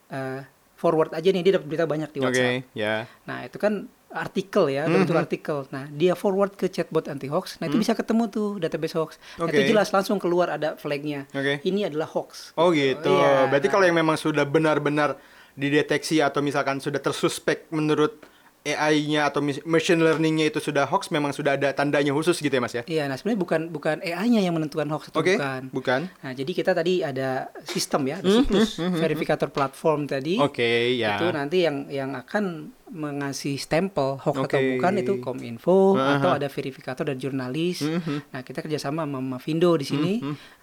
eh, 0.08 0.40
forward 0.72 1.12
aja 1.12 1.28
nih 1.28 1.42
dia 1.42 1.52
dapat 1.56 1.68
berita 1.68 1.84
banyak 1.84 2.08
di 2.08 2.18
Oke, 2.20 2.26
WhatsApp. 2.28 2.64
ya. 2.72 3.04
Nah 3.24 3.44
itu 3.44 3.56
kan 3.56 3.84
artikel 4.08 4.72
ya, 4.72 4.88
Hmm, 4.88 5.04
bentuk 5.04 5.16
artikel. 5.16 5.68
Nah 5.68 5.84
dia 5.92 6.16
forward 6.16 6.56
ke 6.56 6.68
chatbot 6.68 7.04
anti 7.06 7.28
hoax, 7.28 7.60
nah 7.60 7.68
itu 7.68 7.76
bisa 7.76 7.92
ketemu 7.92 8.24
tuh 8.28 8.56
database 8.56 8.96
hoax. 8.96 9.20
Nah, 9.36 9.48
itu 9.48 9.68
jelas 9.68 9.92
langsung 9.92 10.16
keluar 10.16 10.48
ada 10.48 10.80
flagnya. 10.80 11.28
Oke. 11.32 11.60
Ini 11.60 11.92
adalah 11.92 12.08
hoax. 12.08 12.56
Oh 12.56 12.72
gitu. 12.72 13.04
Iya, 13.04 13.48
Berarti 13.48 13.68
nah. 13.68 13.72
kalau 13.76 13.84
yang 13.84 13.96
memang 13.96 14.16
sudah 14.16 14.48
benar-benar 14.48 15.20
dideteksi 15.58 16.22
atau 16.22 16.38
misalkan 16.38 16.78
sudah 16.78 17.02
tersuspek 17.02 17.66
menurut 17.74 18.22
AI-nya 18.68 19.24
atau 19.30 19.40
machine 19.64 20.02
learning-nya 20.02 20.50
itu 20.52 20.60
sudah 20.60 20.84
hoax, 20.84 21.08
memang 21.08 21.32
sudah 21.32 21.56
ada 21.56 21.72
tandanya 21.72 22.12
khusus 22.12 22.36
gitu 22.36 22.52
ya 22.52 22.60
Mas 22.60 22.74
ya? 22.76 22.82
Iya, 22.84 23.08
nah 23.08 23.16
sebenarnya 23.16 23.40
bukan 23.40 23.60
bukan 23.72 23.96
AI-nya 24.04 24.44
yang 24.44 24.52
menentukan 24.52 24.84
hoax 24.92 25.08
atau 25.08 25.24
Oke, 25.24 25.38
bukan. 25.40 25.62
bukan. 25.72 26.00
Nah 26.20 26.32
jadi 26.36 26.50
kita 26.52 26.76
tadi 26.76 27.00
ada 27.00 27.48
sistem 27.64 28.12
ya, 28.12 28.20
ada 28.20 28.28
Hmm, 28.28 28.44
situs 28.44 28.76
verifikator 28.76 29.48
platform 29.48 30.04
tadi. 30.04 30.36
Oke, 30.36 31.00
ya. 31.00 31.16
itu 31.16 31.26
nanti 31.32 31.64
yang 31.64 31.88
yang 31.88 32.12
akan 32.12 32.74
mengasih 32.92 33.56
stempel 33.56 34.20
hoax 34.20 34.36
atau 34.36 34.60
Oke. 34.60 34.76
bukan 34.76 34.92
itu 35.00 35.12
kominfo 35.22 35.96
Aha. 35.96 36.20
atau 36.20 36.30
ada 36.36 36.48
verifikator 36.50 37.08
dan 37.08 37.16
jurnalis. 37.16 37.80
Mhm. 37.86 38.36
Nah 38.36 38.40
kita 38.44 38.60
kerjasama 38.60 39.06
sama 39.08 39.22
Mavindo 39.22 39.72
di 39.80 39.86
sini. 39.86 40.12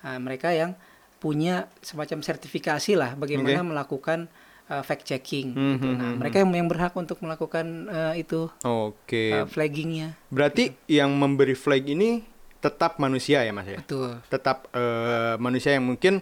Nah, 0.03 0.19
mereka 0.21 0.53
yang 0.53 0.77
punya 1.17 1.71
semacam 1.81 2.21
sertifikasi 2.21 2.91
lah 2.93 3.17
bagaimana 3.17 3.65
Oke. 3.65 3.71
melakukan 3.71 4.19
uh, 4.67 4.81
fact 4.81 5.03
checking. 5.03 5.53
Mhm, 5.53 5.73
gitu. 5.75 5.87
Nah 5.91 6.09
mhm. 6.11 6.17
mereka 6.17 6.35
yang 6.39 6.49
yang 6.51 6.69
berhak 6.69 6.93
untuk 6.93 7.17
melakukan 7.19 7.65
uh, 7.87 8.13
itu 8.13 8.49
Oke. 8.61 9.31
uh, 9.31 9.45
flaggingnya. 9.45 10.17
Berarti 10.29 10.73
yang 10.85 11.13
memberi 11.13 11.53
flag 11.53 11.85
ini 11.85 12.23
tetap 12.57 12.97
manusia 12.97 13.45
ya 13.45 13.53
Mas 13.53 13.69
ya? 13.69 13.77
Betul. 13.77 14.17
Tetap 14.25 14.73
eh, 14.73 15.37
manusia 15.37 15.77
yang 15.77 15.85
mungkin 15.85 16.17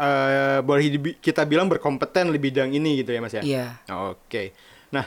eh, 0.00 0.58
boleh 0.64 0.84
kita 1.20 1.44
bilang 1.44 1.68
berkompeten 1.68 2.32
di 2.32 2.40
bidang 2.40 2.72
ini 2.72 3.04
gitu 3.04 3.12
ya 3.12 3.20
Mas 3.20 3.36
ya? 3.36 3.42
Iya. 3.44 3.66
Oke. 4.08 4.56
Nah, 4.88 5.04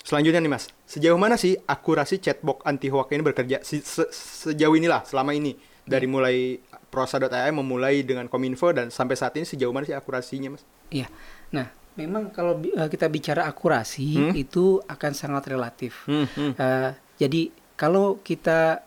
selanjutnya 0.00 0.38
nih 0.38 0.52
Mas, 0.54 0.70
sejauh 0.86 1.18
mana 1.18 1.34
sih 1.34 1.58
akurasi 1.66 2.22
chatbot 2.22 2.62
anti 2.62 2.88
hoax 2.88 3.10
ini 3.10 3.22
bekerja 3.22 3.58
Si- 3.66 3.82
se- 3.82 4.10
sejauh 4.14 4.78
inilah 4.78 5.02
selama 5.02 5.34
ini 5.34 5.58
dari 5.82 6.06
Iya. 6.06 6.12
mulai 6.14 6.36
prosa.ai 6.90 7.30
memulai 7.50 8.02
dengan 8.02 8.26
Kominfo 8.26 8.70
dan 8.70 8.90
sampai 8.90 9.14
saat 9.14 9.34
ini 9.34 9.42
sejauh 9.44 9.70
mana 9.70 9.82
sih 9.84 9.94
akurasinya 9.94 10.52
Mas? 10.52 10.66
Iya. 10.88 11.06
Nah, 11.50 11.66
memang 11.94 12.28
kalau 12.28 12.58
eh, 12.58 12.88
kita 12.88 13.06
bicara 13.06 13.46
akurasi 13.46 14.08
Hmm? 14.20 14.32
itu 14.34 14.82
akan 14.84 15.12
sangat 15.12 15.46
relatif. 15.46 16.02
Hmm, 16.04 16.26
hmm. 16.26 16.52
Eh, 16.52 16.90
jadi 17.16 17.40
kalau 17.74 18.18
kita 18.18 18.82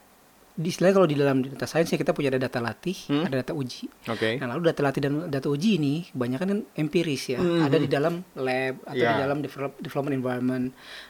di 0.53 0.69
istilahnya 0.69 0.93
kalau 0.93 1.09
di 1.09 1.17
dalam 1.17 1.41
data 1.41 1.65
science 1.65 1.89
ya 1.89 1.97
kita 1.97 2.13
punya 2.13 2.29
ada 2.29 2.37
data 2.39 2.61
latih, 2.61 2.93
Hmm. 3.09 3.25
ada 3.25 3.41
data 3.41 3.57
uji. 3.57 3.89
Oke. 4.05 4.37
Nah, 4.37 4.53
lalu 4.53 4.69
data 4.69 4.81
latih 4.83 5.01
dan 5.01 5.13
data 5.25 5.49
uji 5.49 5.81
ini 5.81 6.05
kebanyakan 6.07 6.45
kan 6.45 6.59
empiris 6.75 7.23
ya, 7.27 7.41
ada 7.41 7.73
di 7.73 7.89
dalam 7.89 8.21
lab 8.37 8.77
atau 8.83 8.93
di 8.93 9.01
Hmm. 9.01 9.17
Ya. 9.17 9.23
dalam 9.25 9.41
develop, 9.41 9.73
development 9.81 10.13
environment. 10.15 10.65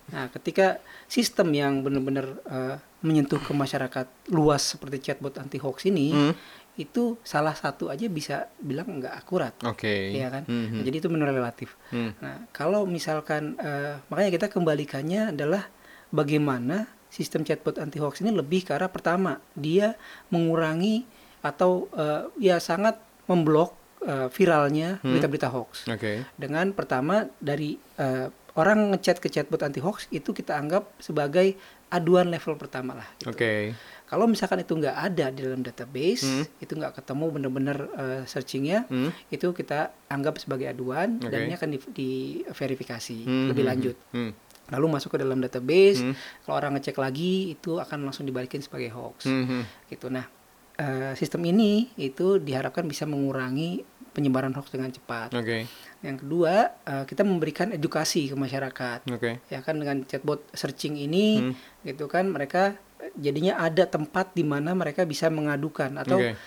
Nah, 0.09 0.31
ketika 0.31 0.79
sistem 1.05 1.51
yang 1.51 1.83
benar-benar 1.83 2.39
eh, 2.45 2.75
menyentuh 3.03 3.35
ke 3.38 3.51
masyarakat 3.51 4.07
luas 4.31 4.63
seperti 4.63 5.03
chatbot 5.03 5.35
anti 5.35 5.59
hoax 5.59 5.83
ini, 5.85 6.15
Hmm. 6.15 6.33
Itu 6.74 7.22
salah 7.22 7.53
satu 7.53 7.88
aja 7.88 8.10
bisa 8.10 8.50
bilang 8.58 8.98
nggak 8.98 9.13
akurat. 9.13 9.53
Oke. 9.62 10.10
Iya 10.12 10.27
kan? 10.30 10.44
Mhm. 10.50 10.74
Nah, 10.74 10.84
jadi 10.84 10.96
itu 10.98 11.08
benar 11.08 11.30
relatif. 11.30 11.77
Hmm. 11.89 12.18
Nah, 12.18 12.50
kalau 12.50 12.84
misalkan 12.84 13.53
eh, 13.58 14.01
makanya 14.10 14.32
kita 14.34 14.48
kembalikannya 14.50 15.32
adalah 15.32 15.70
bagaimana 16.10 16.89
sistem 17.10 17.46
chatbot 17.46 17.77
anti 17.77 18.01
hoax 18.01 18.22
ini 18.22 18.34
lebih 18.34 18.65
ke 18.65 18.74
arah 18.74 18.89
pertama 18.89 19.38
dia 19.53 19.94
mengurangi 20.30 21.06
atau 21.42 21.86
eh, 21.94 22.25
ya 22.42 22.58
sangat 22.58 22.98
memblok 23.30 23.77
eh, 24.01 24.27
viralnya 24.30 24.98
Hmm. 25.00 25.13
berita-berita 25.13 25.53
hoax. 25.53 25.86
Oke. 25.88 26.25
Dengan 26.36 26.74
pertama 26.74 27.30
dari 27.38 27.77
eh, 27.98 28.27
orang 28.53 28.94
ngechat 28.94 29.18
ke 29.18 29.30
chatbot 29.30 29.62
anti 29.62 29.77
hoax 29.77 30.10
itu 30.10 30.30
kita 30.30 30.53
anggap 30.53 30.89
sebagai 30.98 31.53
aduan 31.93 32.25
level 32.27 32.57
pertama 32.57 32.97
lah. 32.97 33.05
gitu. 33.15 33.29
Oke. 33.29 33.77
Kalau 34.03 34.25
misalkan 34.25 34.59
itu 34.59 34.73
nggak 34.73 34.97
ada 35.00 35.25
di 35.29 35.41
dalam 35.41 35.62
database, 35.62 36.21
Hmm. 36.23 36.45
itu 36.59 36.73
nggak 36.73 36.93
ketemu 36.95 37.25
benar-benar 37.31 37.77
eh, 37.93 38.21
searchingnya, 38.25 38.85
Hmm. 38.85 39.09
itu 39.27 39.50
kita 39.51 39.79
anggap 40.07 40.38
sebagai 40.38 40.65
aduan 40.67 41.17
dan 41.19 41.29
Oke. 41.31 41.45
ini 41.45 41.53
akan 41.53 41.69
di, 41.69 41.77
diverifikasi 41.93 43.17
Hmm, 43.21 43.47
lebih 43.47 43.63
hmm, 43.63 43.71
lanjut. 43.71 43.95
hmm. 44.12 44.31
Lalu 44.69 44.85
masuk 44.89 45.09
ke 45.09 45.19
dalam 45.19 45.38
database, 45.38 46.00
Hmm. 46.00 46.15
kalau 46.41 46.55
orang 46.57 46.71
ngecek 46.73 46.95
lagi 46.95 47.53
itu 47.53 47.77
akan 47.77 48.00
langsung 48.03 48.23
dibalikin 48.23 48.59
sebagai 48.59 48.89
hoax. 48.89 49.25
Hmm, 49.25 49.45
hmm. 49.45 49.63
Gitu. 49.88 50.07
Nah, 50.07 50.25
eh, 50.73 51.13
sistem 51.13 51.43
ini 51.43 51.91
itu 51.95 52.39
diharapkan 52.39 52.81
bisa 52.83 53.05
mengurangi 53.05 53.83
penyebaran 54.13 54.53
hoax 54.53 54.70
dengan 54.70 54.88
cepat. 54.88 55.34
Oke. 55.34 55.65
Yang 56.00 56.17
kedua, 56.22 56.53
eh, 56.79 57.03
kita 57.03 57.22
memberikan 57.22 57.67
edukasi 57.70 58.29
ke 58.29 58.36
masyarakat. 58.36 59.10
Oke. 59.10 59.41
Ya 59.43 59.60
kan 59.60 59.75
dengan 59.75 60.05
chatbot 60.05 60.46
searching 60.51 60.96
ini 60.96 61.41
Hmm. 61.41 61.53
gitu 61.84 62.05
kan 62.05 62.29
mereka 62.29 62.74
eh, 62.98 63.10
jadinya 63.15 63.58
ada 63.58 63.84
tempat 63.84 64.32
di 64.32 64.41
mana 64.41 64.72
mereka 64.72 65.03
bisa 65.03 65.27
mengadukan 65.27 65.98
atau 65.98 66.17
Oke. 66.17 66.38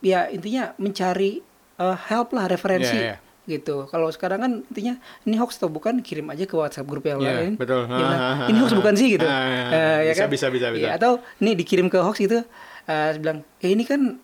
ya 0.00 0.28
intinya 0.28 0.72
mencari 0.76 1.42
eh, 1.76 1.96
help 2.06 2.32
lah 2.32 2.46
referensi 2.46 2.94
Iya, 2.94 3.12
iya. 3.12 3.16
gitu. 3.46 3.84
Kalau 3.84 4.08
sekarang 4.08 4.38
kan 4.38 4.52
intinya 4.64 4.96
ini 5.22 5.36
hoax 5.36 5.58
atau 5.58 5.68
bukan 5.68 6.00
kirim 6.00 6.24
aja 6.26 6.42
ke 6.42 6.54
WhatsApp 6.54 6.86
grup 6.86 7.04
yang 7.04 7.20
Iya, 7.20 7.32
lain. 7.36 7.52
betul. 7.54 7.84
Dia 7.84 7.94
bilang, 7.94 8.16
Ah, 8.16 8.48
ini 8.48 8.56
hoax 8.56 8.72
ah, 8.72 8.78
bukan 8.80 8.94
sih 8.94 9.08
gitu. 9.12 9.26
Eh, 9.26 10.00
ya 10.08 10.10
bisa, 10.10 10.22
kan? 10.22 10.28
bisa, 10.30 10.46
bisa, 10.48 10.66
bisa. 10.70 10.82
Iya, 10.82 10.90
atau 10.96 11.20
nih 11.36 11.52
dikirim 11.54 11.86
ke 11.86 11.98
hoax 11.98 12.16
gitu 12.18 12.40
eh 12.86 13.10
bilang, 13.18 13.42
"Eh 13.58 13.74
ini 13.74 13.82
kan 13.82 14.22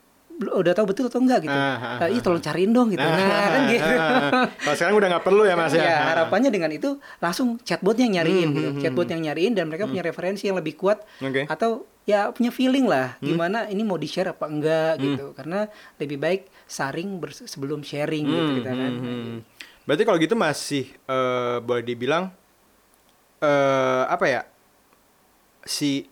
udah 0.48 0.72
tahu 0.72 0.86
betul 0.88 1.06
atau 1.06 1.20
enggak 1.20 1.44
gitu. 1.44 1.54
Ah, 1.54 1.98
ah, 1.98 2.08
Eh, 2.08 2.16
iya 2.16 2.20
tolong 2.20 2.40
cariin 2.40 2.70
dong 2.70 2.90
gitu. 2.90 2.98
Nah, 2.98 3.14
kan 3.48 3.62
gitu. 3.68 3.92
Kalau 4.58 4.76
sekarang 4.76 4.96
udah 4.96 5.08
nggak 5.12 5.24
perlu 5.24 5.42
ya 5.44 5.54
mas 5.54 5.70
ya. 5.70 5.82
Ya, 5.82 5.98
harapannya 6.10 6.48
dengan 6.48 6.70
itu 6.70 6.88
langsung 7.18 7.60
chatbotnya 7.60 8.04
yang 8.04 8.14
nyariin 8.18 8.48
Hmm, 8.48 8.56
gitu. 8.56 8.68
hmm, 8.70 8.80
Chatbot 8.80 9.04
hmm. 9.04 9.12
yang 9.12 9.22
nyariin 9.28 9.52
dan 9.52 9.64
mereka 9.66 9.84
punya 9.84 10.02
referensi 10.02 10.44
yang 10.44 10.56
lebih 10.56 10.74
kuat 10.74 11.04
Oke. 11.18 11.46
atau 11.46 11.84
ya 12.02 12.30
punya 12.30 12.50
feeling 12.50 12.84
lah 12.84 13.14
Hmm. 13.18 13.28
gimana 13.28 13.58
ini 13.66 13.82
mau 13.82 13.94
di-share 13.94 14.30
apa 14.30 14.44
enggak 14.44 14.98
gitu. 14.98 15.30
Karena 15.32 15.68
lebih 15.96 16.18
baik 16.18 16.42
saring 16.64 17.20
sebelum 17.44 17.80
sharing 17.80 18.24
gitu 18.24 18.42
Hmm, 18.42 18.56
kita 18.58 18.70
kan. 18.70 18.92
hmm, 18.92 19.04
hmm. 19.04 19.38
Berarti 19.82 20.02
kalau 20.02 20.18
gitu 20.18 20.34
masih 20.34 20.84
eh, 20.88 21.56
boleh 21.58 21.82
dibilang 21.82 22.30
eh 23.38 24.04
apa 24.06 24.24
ya 24.24 24.42
si 25.62 26.06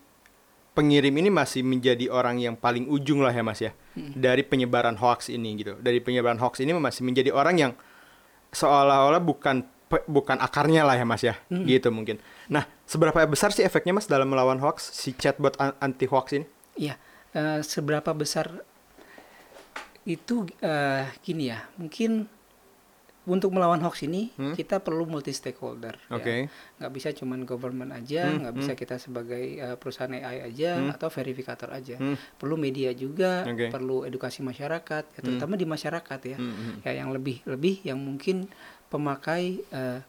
pengirim 0.71 1.11
ini 1.11 1.27
masih 1.27 1.61
menjadi 1.61 2.07
orang 2.07 2.39
yang 2.39 2.55
paling 2.55 2.87
ujung 2.87 3.19
lah 3.19 3.31
ya 3.31 3.43
mas 3.43 3.59
ya 3.59 3.71
Hmm. 3.91 4.15
dari 4.15 4.39
penyebaran 4.41 4.95
hoax 4.95 5.27
ini 5.27 5.59
gitu. 5.59 5.75
Dari 5.75 5.99
penyebaran 5.99 6.39
hoax 6.39 6.63
ini 6.63 6.71
masih 6.71 7.03
menjadi 7.03 7.35
orang 7.35 7.55
yang 7.59 7.71
seolah-olah 8.51 9.19
bukan 9.19 9.67
bukan 10.07 10.39
akarnya 10.39 10.87
lah 10.87 10.95
ya 10.95 11.03
mas 11.03 11.19
ya 11.21 11.35
Hmm. 11.51 11.67
gitu 11.67 11.91
mungkin. 11.91 12.23
Nah 12.47 12.63
seberapa 12.87 13.19
besar 13.27 13.51
sih 13.51 13.63
efeknya 13.63 13.91
mas 13.91 14.07
dalam 14.07 14.31
melawan 14.31 14.63
hoax 14.63 14.95
si 14.95 15.11
chatbot 15.11 15.59
an- 15.59 15.75
anti 15.83 16.07
hoax 16.07 16.39
ini? 16.39 16.47
Iya, 16.79 16.95
eh, 17.35 17.59
seberapa 17.61 18.15
besar 18.15 18.63
itu 20.01 20.47
eh, 20.63 21.05
gini 21.21 21.51
ya, 21.51 21.67
mungkin 21.75 22.25
untuk 23.31 23.55
melawan 23.55 23.79
hoax 23.79 24.03
ini 24.03 24.27
Hmm. 24.35 24.51
kita 24.51 24.77
perlu 24.77 25.07
multi 25.07 25.31
stakeholder. 25.31 25.95
Oke. 26.11 26.51
Ya. 26.51 26.51
Nggak 26.77 26.91
bisa 26.91 27.09
cuman 27.15 27.39
government 27.41 27.95
aja, 27.95 28.27
Hmm, 28.27 28.43
nggak 28.43 28.55
bisa 28.59 28.71
kita 28.75 28.99
sebagai 28.99 29.39
eh, 29.39 29.75
perusahaan 29.79 30.11
AI 30.11 30.51
aja 30.51 30.75
Hmm. 30.77 30.91
atau 30.91 31.07
verifikator 31.07 31.71
aja. 31.71 31.95
Hmm. 31.95 32.19
Perlu 32.35 32.59
media 32.59 32.91
juga, 32.91 33.47
Oke. 33.47 33.71
perlu 33.71 34.03
edukasi 34.03 34.43
masyarakat, 34.43 35.03
ya, 35.07 35.19
terutama 35.23 35.55
di 35.55 35.63
masyarakat 35.63 36.19
ya. 36.27 36.37
Hmm, 36.37 36.51
hmm. 36.51 36.73
Ya 36.83 36.91
yang 36.93 37.09
lebih 37.09 37.39
lebih 37.47 37.79
yang 37.81 37.97
mungkin 37.97 38.51
pemakai 38.91 39.63
eh, 39.65 40.03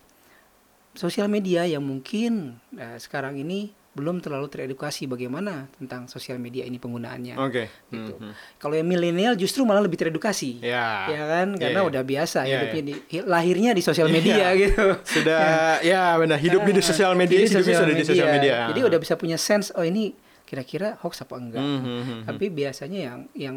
sosial 0.92 1.30
media 1.30 1.62
yang 1.64 1.80
mungkin 1.80 2.58
eh, 2.74 2.98
sekarang 2.98 3.38
ini 3.38 3.70
belum 3.92 4.18
terlalu 4.18 4.48
teredukasi 4.48 5.04
bagaimana 5.04 5.68
tentang 5.74 6.08
sosial 6.08 6.36
media 6.36 6.64
ini 6.64 6.76
penggunaannya. 6.76 7.36
Oke. 7.36 7.68
Gitu. 7.86 8.14
Hmm, 8.14 8.32
hmm. 8.32 8.56
Kalau 8.56 8.72
yang 8.72 8.86
milenial 8.86 9.36
justru 9.36 9.62
malah 9.62 9.80
lebih 9.80 9.96
teredukasi. 9.96 10.60
Ya. 10.60 11.06
Ya 11.06 11.22
kan? 11.26 11.52
Iya, 11.52 11.60
Karena 11.60 11.80
iya. 11.80 11.88
udah 11.92 12.02
biasa 12.02 12.38
Iya, 12.40 12.48
hidupnya 12.56 12.82
di 12.82 12.94
hi- 13.10 13.26
lahirnya 13.26 13.70
di 13.70 13.82
sosial 13.82 14.08
media 14.08 14.48
Iya. 14.48 14.48
gitu. 14.64 14.86
Sudah 15.04 15.40
ya 15.80 16.16
benar 16.16 16.38
hidup 16.38 16.60
di 16.62 16.72
Ah, 16.72 16.80
sosial 16.80 17.12
media, 17.12 17.36
hidupnya 17.36 17.60
sosial 17.60 17.78
sudah 17.78 17.92
di 17.92 18.04
sosial 18.06 18.28
media. 18.30 18.54
Jadi 18.72 18.80
udah 18.82 18.98
bisa 18.98 19.14
punya 19.14 19.36
sense 19.36 19.68
oh 19.70 19.84
ini 19.84 20.16
kira-kira 20.42 20.96
hoax 20.98 21.20
apa 21.20 21.34
enggak. 21.36 21.60
Hmm, 21.60 21.76
hmm, 21.76 21.84
hmm, 21.84 22.02
hmm. 22.02 22.20
Tapi 22.24 22.44
biasanya 22.48 22.98
yang 23.02 23.18
yang 23.36 23.56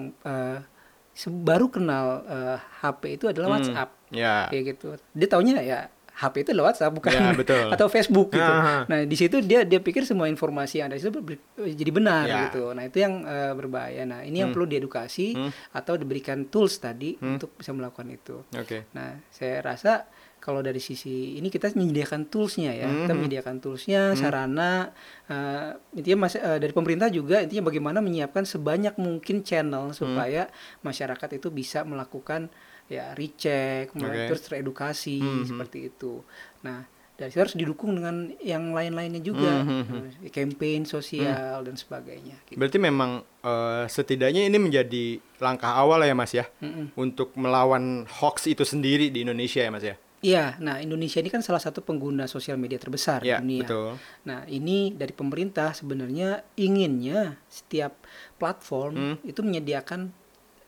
se- 1.16 1.32
baru 1.32 1.72
kenal 1.72 2.24
eh, 2.26 2.58
HP 2.82 3.02
itu 3.16 3.26
adalah 3.28 3.48
Hmm. 3.50 3.56
WhatsApp. 3.64 3.90
Ya. 4.12 4.48
Kayak 4.48 4.64
gitu. 4.76 4.88
Dia 5.12 5.28
taunya 5.28 5.56
ya 5.60 5.80
HP 6.16 6.36
itu 6.42 6.50
adalah 6.52 6.72
WhatsApp 6.72 6.92
bukan 6.92 7.12
Ya, 7.12 7.32
betul. 7.32 7.68
atau 7.76 7.88
Facebook 7.88 8.32
gitu. 8.32 8.48
Aha. 8.48 8.88
Nah, 8.88 9.04
di 9.04 9.14
situ 9.14 9.40
dia 9.40 9.62
dia 9.62 9.78
pikir 9.78 10.04
semua 10.04 10.26
informasi 10.26 10.80
yang 10.80 10.88
ada 10.88 10.96
di 10.96 11.04
situ 11.04 11.12
ber- 11.14 11.44
jadi 11.56 11.92
benar 11.92 12.24
Ya. 12.24 12.38
gitu. 12.48 12.72
Nah, 12.72 12.84
itu 12.84 12.98
yang 12.98 13.22
eh, 13.22 13.52
berbahaya. 13.52 14.04
Nah, 14.04 14.22
ini 14.22 14.40
yang 14.40 14.50
Hmm. 14.50 14.56
perlu 14.56 14.68
diedukasi 14.68 15.28
Hmm. 15.34 15.52
atau 15.72 15.94
diberikan 15.94 16.46
tools 16.46 16.78
tadi 16.78 17.16
Hmm. 17.16 17.36
untuk 17.36 17.52
bisa 17.54 17.70
melakukan 17.70 18.08
itu. 18.08 18.48
Oke. 18.50 18.88
Nah, 18.92 19.20
saya 19.28 19.60
rasa 19.62 20.08
kalau 20.38 20.62
dari 20.62 20.78
sisi 20.78 21.36
ini 21.36 21.50
kita 21.50 21.74
menyediakan 21.74 22.30
toolsnya 22.30 22.70
ya, 22.70 22.86
kita 22.86 23.10
Mhm. 23.10 23.18
menyediakan 23.18 23.56
toolsnya, 23.58 24.14
sarana, 24.14 24.94
eh, 25.26 25.74
intinya 25.92 26.18
mas, 26.22 26.38
eh, 26.38 26.58
dari 26.58 26.70
pemerintah 26.70 27.10
juga 27.10 27.42
intinya 27.42 27.66
bagaimana 27.66 27.98
menyiapkan 28.00 28.46
sebanyak 28.46 28.94
mungkin 28.96 29.42
channel 29.42 29.90
Hmm. 29.90 29.98
supaya 29.98 30.46
masyarakat 30.80 31.30
itu 31.34 31.50
bisa 31.50 31.82
melakukan 31.82 32.54
ya 32.88 33.14
recheck, 33.14 33.90
Oke. 33.92 34.30
terus 34.30 34.42
teredukasi 34.44 35.18
Mhm. 35.18 35.46
seperti 35.48 35.90
itu. 35.90 36.22
Nah, 36.62 36.86
dari 37.16 37.32
situ 37.32 37.42
harus 37.42 37.56
didukung 37.56 37.96
dengan 37.96 38.28
yang 38.40 38.70
lain-lainnya 38.72 39.20
juga, 39.20 39.64
Mhm. 39.64 40.22
eh, 40.22 40.30
campaign 40.30 40.84
sosial 40.84 41.64
dan 41.64 41.74
sebagainya. 41.74 42.36
Gitu. 42.46 42.60
Berarti 42.60 42.78
memang 42.78 43.12
eh, 43.42 43.86
setidaknya 43.86 44.42
ini 44.44 44.58
menjadi 44.58 45.06
langkah 45.38 45.70
awal 45.72 46.02
ya 46.02 46.12
Mas 46.12 46.34
ya 46.34 46.50
Mm-mm. 46.60 46.98
untuk 46.98 47.30
melawan 47.36 48.10
hoax 48.10 48.50
itu 48.50 48.66
sendiri 48.66 49.10
di 49.10 49.22
Indonesia 49.22 49.62
ya 49.62 49.70
Mas 49.70 49.86
ya. 49.86 49.96
Iya, 50.20 50.58
nah 50.58 50.82
Indonesia 50.82 51.22
ini 51.22 51.30
kan 51.30 51.46
salah 51.46 51.62
satu 51.62 51.86
pengguna 51.86 52.26
sosial 52.26 52.58
media 52.58 52.82
terbesar 52.82 53.22
Ya, 53.22 53.38
di 53.38 53.46
dunia. 53.46 53.62
betul. 53.62 54.02
Nah, 54.26 54.42
ini 54.50 54.90
dari 54.90 55.14
pemerintah 55.14 55.78
sebenarnya 55.78 56.42
inginnya 56.58 57.38
setiap 57.46 57.94
platform 58.36 58.94
Hmm. 58.98 59.16
itu 59.22 59.40
menyediakan 59.40 60.10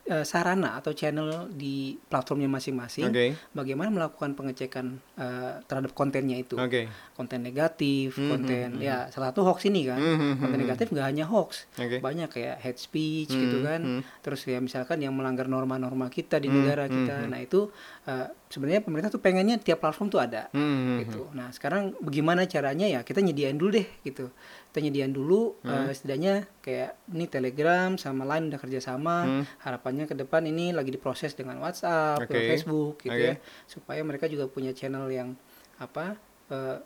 eh, 0.08 0.24
sarana 0.24 0.76
atau 0.76 0.92
channel 0.92 1.52
di 1.52 1.76
platformnya 2.02 2.48
masing-masing. 2.48 3.08
Oke. 3.08 3.36
Bagaimana 3.52 3.88
melakukan 3.88 4.34
pengecekan 4.34 4.86
eh, 5.14 5.54
terhadap 5.64 5.92
kontennya 5.92 6.36
itu. 6.36 6.56
Oke. 6.56 6.88
Konten 7.14 7.42
negatif, 7.42 8.16
Hmm, 8.16 8.30
konten 8.30 8.68
hmm, 8.76 8.82
ya 8.82 9.08
salah 9.08 9.30
satu 9.30 9.44
hoax 9.44 9.66
ini 9.66 9.86
kan. 9.86 9.98
Hmm, 9.98 10.16
hmm, 10.16 10.34
konten 10.38 10.54
hmm, 10.54 10.64
negatif 10.64 10.88
nggak 10.90 11.08
hanya 11.08 11.26
hoax. 11.26 11.68
Oke. 11.76 12.00
Banyak 12.00 12.30
kayak 12.30 12.56
hate 12.60 12.80
speech 12.80 13.30
Hmm, 13.30 13.42
gitu 13.44 13.58
kan. 13.62 13.82
hmm. 13.82 14.02
Terus 14.22 14.42
ya 14.44 14.58
misalkan 14.58 14.98
yang 14.98 15.12
melanggar 15.12 15.46
norma-norma 15.46 16.08
kita 16.08 16.38
di 16.38 16.48
Hmm, 16.48 16.62
negara 16.62 16.86
hmm, 16.86 16.94
kita. 16.94 17.16
hmm. 17.20 17.30
Nah, 17.30 17.40
itu 17.40 17.60
eh, 18.06 18.28
sebenarnya 18.48 18.80
pemerintah 18.80 19.12
tuh 19.12 19.20
pengennya 19.20 19.60
tiap 19.60 19.84
platform 19.84 20.08
tuh 20.08 20.20
ada 20.20 20.48
Hmm, 20.50 20.64
hmm, 20.64 20.98
gitu. 21.04 21.22
Nah 21.34 21.52
sekarang 21.52 21.92
bagaimana 22.00 22.46
caranya 22.46 22.88
ya 22.88 23.00
kita 23.02 23.20
nyediain 23.20 23.56
dulu 23.56 23.76
deh 23.76 23.88
gitu. 24.02 24.32
Kita 24.68 24.80
nyediain 24.80 25.10
dulu 25.10 25.58
Hmm. 25.60 25.88
eh, 25.88 25.92
setidaknya 25.92 26.34
kayak 26.60 26.92
ini 27.10 27.26
Telegram 27.26 27.90
sama 27.96 28.24
Line 28.26 28.48
udah 28.48 28.60
kerjasama. 28.60 29.16
Hmm. 29.24 29.44
Harapannya 29.60 30.06
ke 30.06 30.14
depan 30.14 30.44
ini 30.44 30.70
lagi 30.70 30.90
diproses 30.90 31.34
dengan 31.34 31.58
WhatsApp, 31.58 32.24
Oke. 32.24 32.36
Facebook 32.48 33.02
gitu 33.02 33.12
Oke. 33.12 33.28
ya, 33.28 33.36
supaya 33.66 34.02
mereka 34.02 34.26
juga 34.26 34.46
punya 34.46 34.72
channel 34.72 35.08
yang 35.08 35.34
apa 35.78 36.18
eh, 36.48 36.78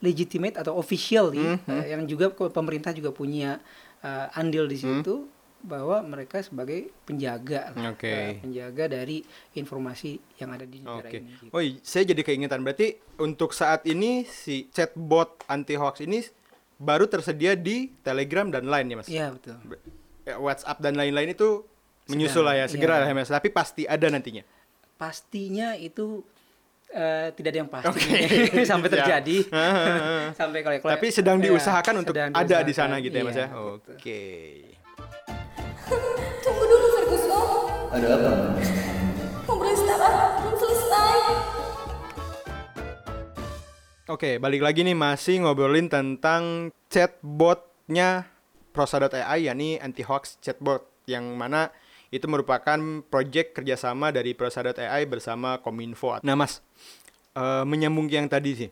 legitimate 0.00 0.56
atau 0.56 0.74
official 0.74 1.28
Hmm, 1.30 1.56
eh, 1.66 1.86
yang 1.90 2.04
juga 2.04 2.28
pemerintah 2.30 2.90
juga 2.90 3.10
punya 3.10 3.60
eh, 3.98 4.28
andil 4.32 4.64
di 4.64 4.76
Hmm. 4.76 5.00
situ 5.00 5.14
bahwa 5.60 5.96
mereka 6.02 6.38
sebagai 6.38 6.92
penjaga 7.02 7.72
lah, 7.72 7.88
Oke. 7.90 8.04
eh, 8.04 8.36
penjaga 8.38 8.84
dari 8.86 9.24
informasi 9.54 10.12
yang 10.36 10.52
ada 10.52 10.64
di 10.64 10.78
negara 10.78 11.08
Oke. 11.08 11.18
ini. 11.18 11.32
gitu. 11.32 11.48
Oh, 11.48 11.60
saya 11.80 12.04
jadi 12.04 12.20
keingetan 12.20 12.60
berarti 12.60 12.92
untuk 13.16 13.52
saat 13.52 13.84
ini 13.84 14.24
si 14.24 14.68
chatbot 14.68 15.40
anti 15.46 15.72
hoax 15.74 16.00
ini 16.00 16.20
baru 16.78 17.06
tersedia 17.06 17.54
di 17.54 17.90
Telegram 18.02 18.48
dan 18.50 18.66
Line 18.66 18.88
ya 18.90 18.96
mas. 18.98 19.08
Iya 19.08 19.26
betul. 19.34 19.56
Ya, 20.24 20.40
WhatsApp 20.40 20.78
dan 20.80 20.94
lain-lain 20.96 21.36
itu 21.36 21.62
menyusul 22.08 22.44
lah 22.44 22.56
ya 22.58 22.66
segera 22.68 23.00
iya. 23.00 23.02
lah 23.04 23.08
ya 23.10 23.14
mas. 23.14 23.30
Tapi 23.30 23.48
pasti 23.52 23.82
ada 23.86 24.06
nantinya. 24.10 24.42
Pastinya 24.94 25.74
itu 25.78 26.22
eh, 26.92 27.28
tidak 27.34 27.50
ada 27.54 27.58
yang 27.64 27.70
pasti 27.70 27.88
Oke. 27.90 28.18
sampai 28.70 28.88
Siap. 28.88 28.94
terjadi. 28.98 29.36
Sampai 30.40 30.58
kalau 30.62 30.76
Tapi 30.80 31.06
sedang 31.10 31.38
ya, 31.38 31.50
diusahakan 31.50 31.94
untuk 32.04 32.14
sedang 32.14 32.32
ada 32.34 32.56
di 32.62 32.72
sana 32.74 32.98
gitu 33.00 33.14
ya 33.14 33.24
mas 33.24 33.38
ya. 33.38 33.48
Iya. 33.48 33.58
Oke. 33.78 34.22
Tunggu 36.42 36.64
dulu 36.64 36.86
Ferguson. 36.98 37.46
Ada 37.94 38.06
apa? 38.18 38.83
Oke, 44.04 44.36
balik 44.36 44.60
lagi 44.60 44.84
nih 44.84 44.92
masih 44.92 45.40
ngobrolin 45.40 45.88
tentang 45.88 46.68
chatbotnya 46.92 48.28
Prosa.ai 48.76 49.48
yakni 49.48 49.80
anti-hoax 49.80 50.44
chatbot 50.44 50.84
yang 51.08 51.24
mana 51.40 51.72
itu 52.12 52.28
merupakan 52.28 52.76
project 53.08 53.56
kerjasama 53.56 54.12
dari 54.12 54.36
Prosa.ai 54.36 55.08
bersama 55.08 55.56
Kominfo. 55.64 56.20
Nah 56.20 56.36
mas, 56.36 56.60
eh, 57.32 57.64
menyambung 57.64 58.12
yang 58.12 58.28
tadi 58.28 58.52
sih, 58.52 58.70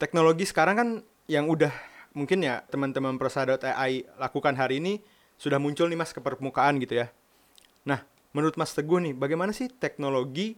teknologi 0.00 0.48
sekarang 0.48 0.76
kan 0.80 0.88
yang 1.28 1.52
udah 1.52 1.76
mungkin 2.16 2.40
ya 2.40 2.64
teman-teman 2.72 3.20
Prosa.ai 3.20 4.08
lakukan 4.16 4.56
hari 4.56 4.80
ini 4.80 5.04
sudah 5.36 5.60
muncul 5.60 5.84
nih 5.84 6.00
mas 6.00 6.16
ke 6.16 6.24
permukaan 6.24 6.80
gitu 6.80 6.96
ya. 7.04 7.12
Nah, 7.84 8.08
menurut 8.32 8.56
Mas 8.56 8.72
Teguh 8.72 9.04
nih, 9.04 9.12
bagaimana 9.12 9.52
sih 9.52 9.68
teknologi 9.68 10.56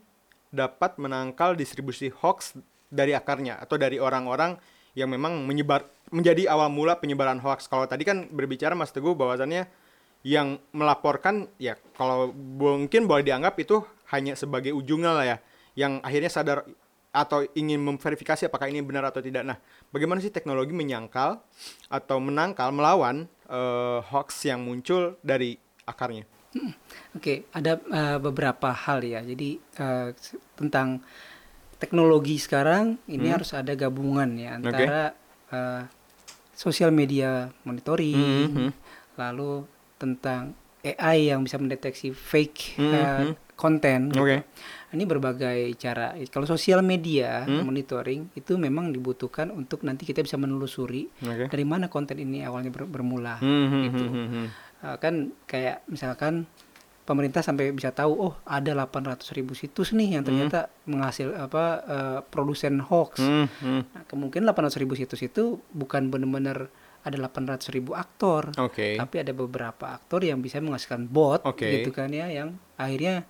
dapat 0.54 1.02
menangkal 1.02 1.58
distribusi 1.58 2.14
hoax 2.14 2.54
dari 2.88 3.12
akarnya 3.12 3.60
atau 3.60 3.76
dari 3.76 4.00
orang-orang 4.00 4.56
yang 4.96 5.12
memang 5.12 5.44
menyebar 5.46 5.86
menjadi 6.08 6.48
awal 6.48 6.72
mula 6.72 6.96
penyebaran 6.96 7.38
hoax. 7.38 7.68
Kalau 7.68 7.84
tadi 7.84 8.02
kan 8.02 8.26
berbicara 8.32 8.72
Mas 8.72 8.90
Teguh 8.90 9.12
bahwasannya 9.12 9.68
yang 10.26 10.58
melaporkan 10.74 11.46
ya 11.62 11.78
kalau 11.94 12.34
mungkin 12.34 13.06
boleh 13.06 13.22
dianggap 13.22 13.54
itu 13.60 13.84
hanya 14.10 14.34
sebagai 14.34 14.72
ujungnya 14.74 15.12
lah 15.14 15.24
ya, 15.24 15.36
yang 15.78 16.00
akhirnya 16.00 16.32
sadar 16.32 16.58
atau 17.12 17.44
ingin 17.56 17.80
memverifikasi 17.80 18.48
apakah 18.48 18.68
ini 18.68 18.80
benar 18.84 19.04
atau 19.08 19.20
tidak. 19.20 19.44
Nah, 19.44 19.56
bagaimana 19.92 20.20
sih 20.20 20.32
teknologi 20.32 20.72
menyangkal 20.72 21.40
atau 21.88 22.16
menangkal 22.18 22.72
melawan 22.72 23.28
eh, 23.48 24.00
hoax 24.00 24.48
yang 24.48 24.64
muncul 24.64 25.16
dari 25.20 25.60
akarnya? 25.84 26.24
Oke, 27.14 27.44
ada 27.52 27.78
eh, 27.78 28.18
beberapa 28.18 28.72
hal 28.72 29.04
ya. 29.04 29.20
Jadi 29.20 29.60
s- 30.16 30.40
tentang 30.56 31.04
teknologi 31.78 32.36
sekarang 32.36 32.98
ini 33.06 33.30
harus 33.30 33.54
ada 33.54 33.72
gabungan 33.72 34.34
ya 34.34 34.54
antara 34.54 35.14
eh, 35.48 35.82
sosial 36.52 36.90
media 36.90 37.48
monitoring, 37.62 38.18
Mhm. 38.50 38.68
lalu 39.14 39.64
tentang 39.96 40.52
AI 40.80 41.30
yang 41.30 41.40
bisa 41.40 41.56
mendeteksi 41.56 42.12
fake 42.12 42.76
Mhm. 42.76 42.92
eh, 42.92 43.26
konten. 43.54 44.12
gitu. 44.12 44.22
Oke. 44.22 44.44
Ini 44.88 45.04
berbagai 45.04 45.58
cara. 45.74 46.14
Kalau 46.28 46.44
sosial 46.44 46.80
media 46.80 47.42
Hmm. 47.42 47.64
monitoring 47.64 48.30
itu 48.32 48.54
memang 48.54 48.88
dibutuhkan 48.88 49.50
untuk 49.50 49.82
nanti 49.82 50.04
kita 50.04 50.20
bisa 50.20 50.36
menelusuri 50.36 51.10
Oke. 51.20 51.48
dari 51.48 51.64
mana 51.64 51.88
konten 51.88 52.16
ini 52.16 52.40
awalnya 52.40 52.70
ber- 52.70 52.86
bermula. 52.86 53.36
Hmm, 53.38 53.84
gitu. 53.84 54.04
hmm, 54.04 54.14
hmm, 54.14 54.28
hmm. 54.28 54.46
Uh, 54.78 54.96
kan 54.96 55.14
kayak 55.44 55.82
misalkan 55.86 56.46
pemerintah 57.08 57.40
sampai 57.40 57.72
bisa 57.72 57.88
tahu 57.96 58.12
oh 58.20 58.34
ada 58.44 58.76
800 58.76 59.24
ribu 59.32 59.56
situs 59.56 59.96
nih 59.96 60.20
yang 60.20 60.22
ternyata 60.28 60.68
menghasil 60.84 61.32
apa 61.32 61.64
uh, 61.88 62.18
produsen 62.28 62.84
hoax. 62.84 63.24
Hmm, 63.24 63.48
hmm. 63.48 63.82
Nah, 63.96 64.02
kemungkinan 64.04 64.44
800 64.52 64.82
ribu 64.84 64.92
situs 64.92 65.24
itu 65.24 65.56
bukan 65.72 66.12
benar-benar 66.12 66.68
ada 67.00 67.16
800 67.16 67.72
ribu 67.72 67.96
aktor, 67.96 68.52
Oke. 68.60 69.00
tapi 69.00 69.24
ada 69.24 69.32
beberapa 69.32 69.96
aktor 69.96 70.20
yang 70.20 70.44
bisa 70.44 70.60
menghasilkan 70.60 71.08
bot 71.08 71.40
Oke. 71.48 71.80
gitu 71.80 71.96
kan 71.96 72.12
ya 72.12 72.28
yang 72.28 72.60
akhirnya 72.76 73.24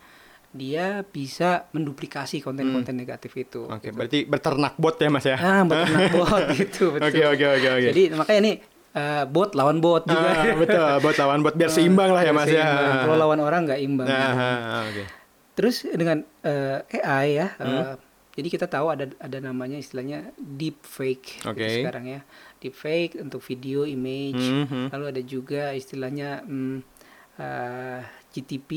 dia 0.50 1.04
bisa 1.04 1.68
menduplikasi 1.70 2.42
konten-konten 2.42 2.98
negatif 2.98 3.30
itu. 3.38 3.68
Oke, 3.70 3.92
gitu. 3.92 3.94
berarti 3.94 4.18
beternak 4.26 4.74
bot 4.74 4.98
ya 4.98 5.08
Mas 5.12 5.28
ya? 5.28 5.38
Ah, 5.38 5.62
beternak 5.62 6.10
bot 6.10 6.42
gitu. 6.58 6.98
Oke, 6.98 7.22
oke, 7.22 7.46
oke, 7.46 7.68
oke. 7.78 7.88
Jadi 7.94 8.02
makanya 8.16 8.40
ini 8.42 8.52
uh, 8.92 9.24
bot 9.24 9.52
lawan 9.52 9.78
bot 9.78 10.04
juga. 10.04 10.28
Ah, 10.30 10.54
betul, 10.54 10.88
bot 11.04 11.16
lawan 11.16 11.40
bot 11.40 11.54
biar 11.54 11.68
seimbang 11.68 12.10
lah 12.10 12.22
ya 12.22 12.32
Mas 12.32 12.48
ya. 12.48 12.66
Kalau 13.02 13.16
lawan 13.16 13.40
orang 13.40 13.64
nggak 13.64 13.80
imbang. 13.80 14.06
Nah, 14.06 14.30
gitu. 14.30 14.40
ah, 14.40 14.82
oke. 14.86 15.04
Terus 15.52 15.76
dengan 15.90 16.18
eh, 16.40 16.78
AI 17.02 17.26
ya, 17.34 17.46
eh, 17.58 17.66
Hmm. 17.66 17.98
jadi 18.30 18.48
kita 18.48 18.66
tahu 18.66 18.86
ada 18.88 19.10
ada 19.18 19.38
namanya 19.38 19.74
istilahnya 19.74 20.30
deep 20.38 20.78
fake 20.80 21.42
gitu 21.42 21.50
Oke. 21.50 21.82
sekarang 21.82 22.06
ya, 22.06 22.20
deep 22.56 22.72
fake 22.72 23.18
untuk 23.18 23.42
video, 23.42 23.82
image. 23.82 24.38
Hmm, 24.38 24.64
hmm. 24.64 24.86
Lalu 24.94 25.04
ada 25.10 25.22
juga 25.26 25.74
istilahnya 25.74 26.46
hmm, 26.46 26.78
eh, 27.36 28.00
GTP 28.28 28.70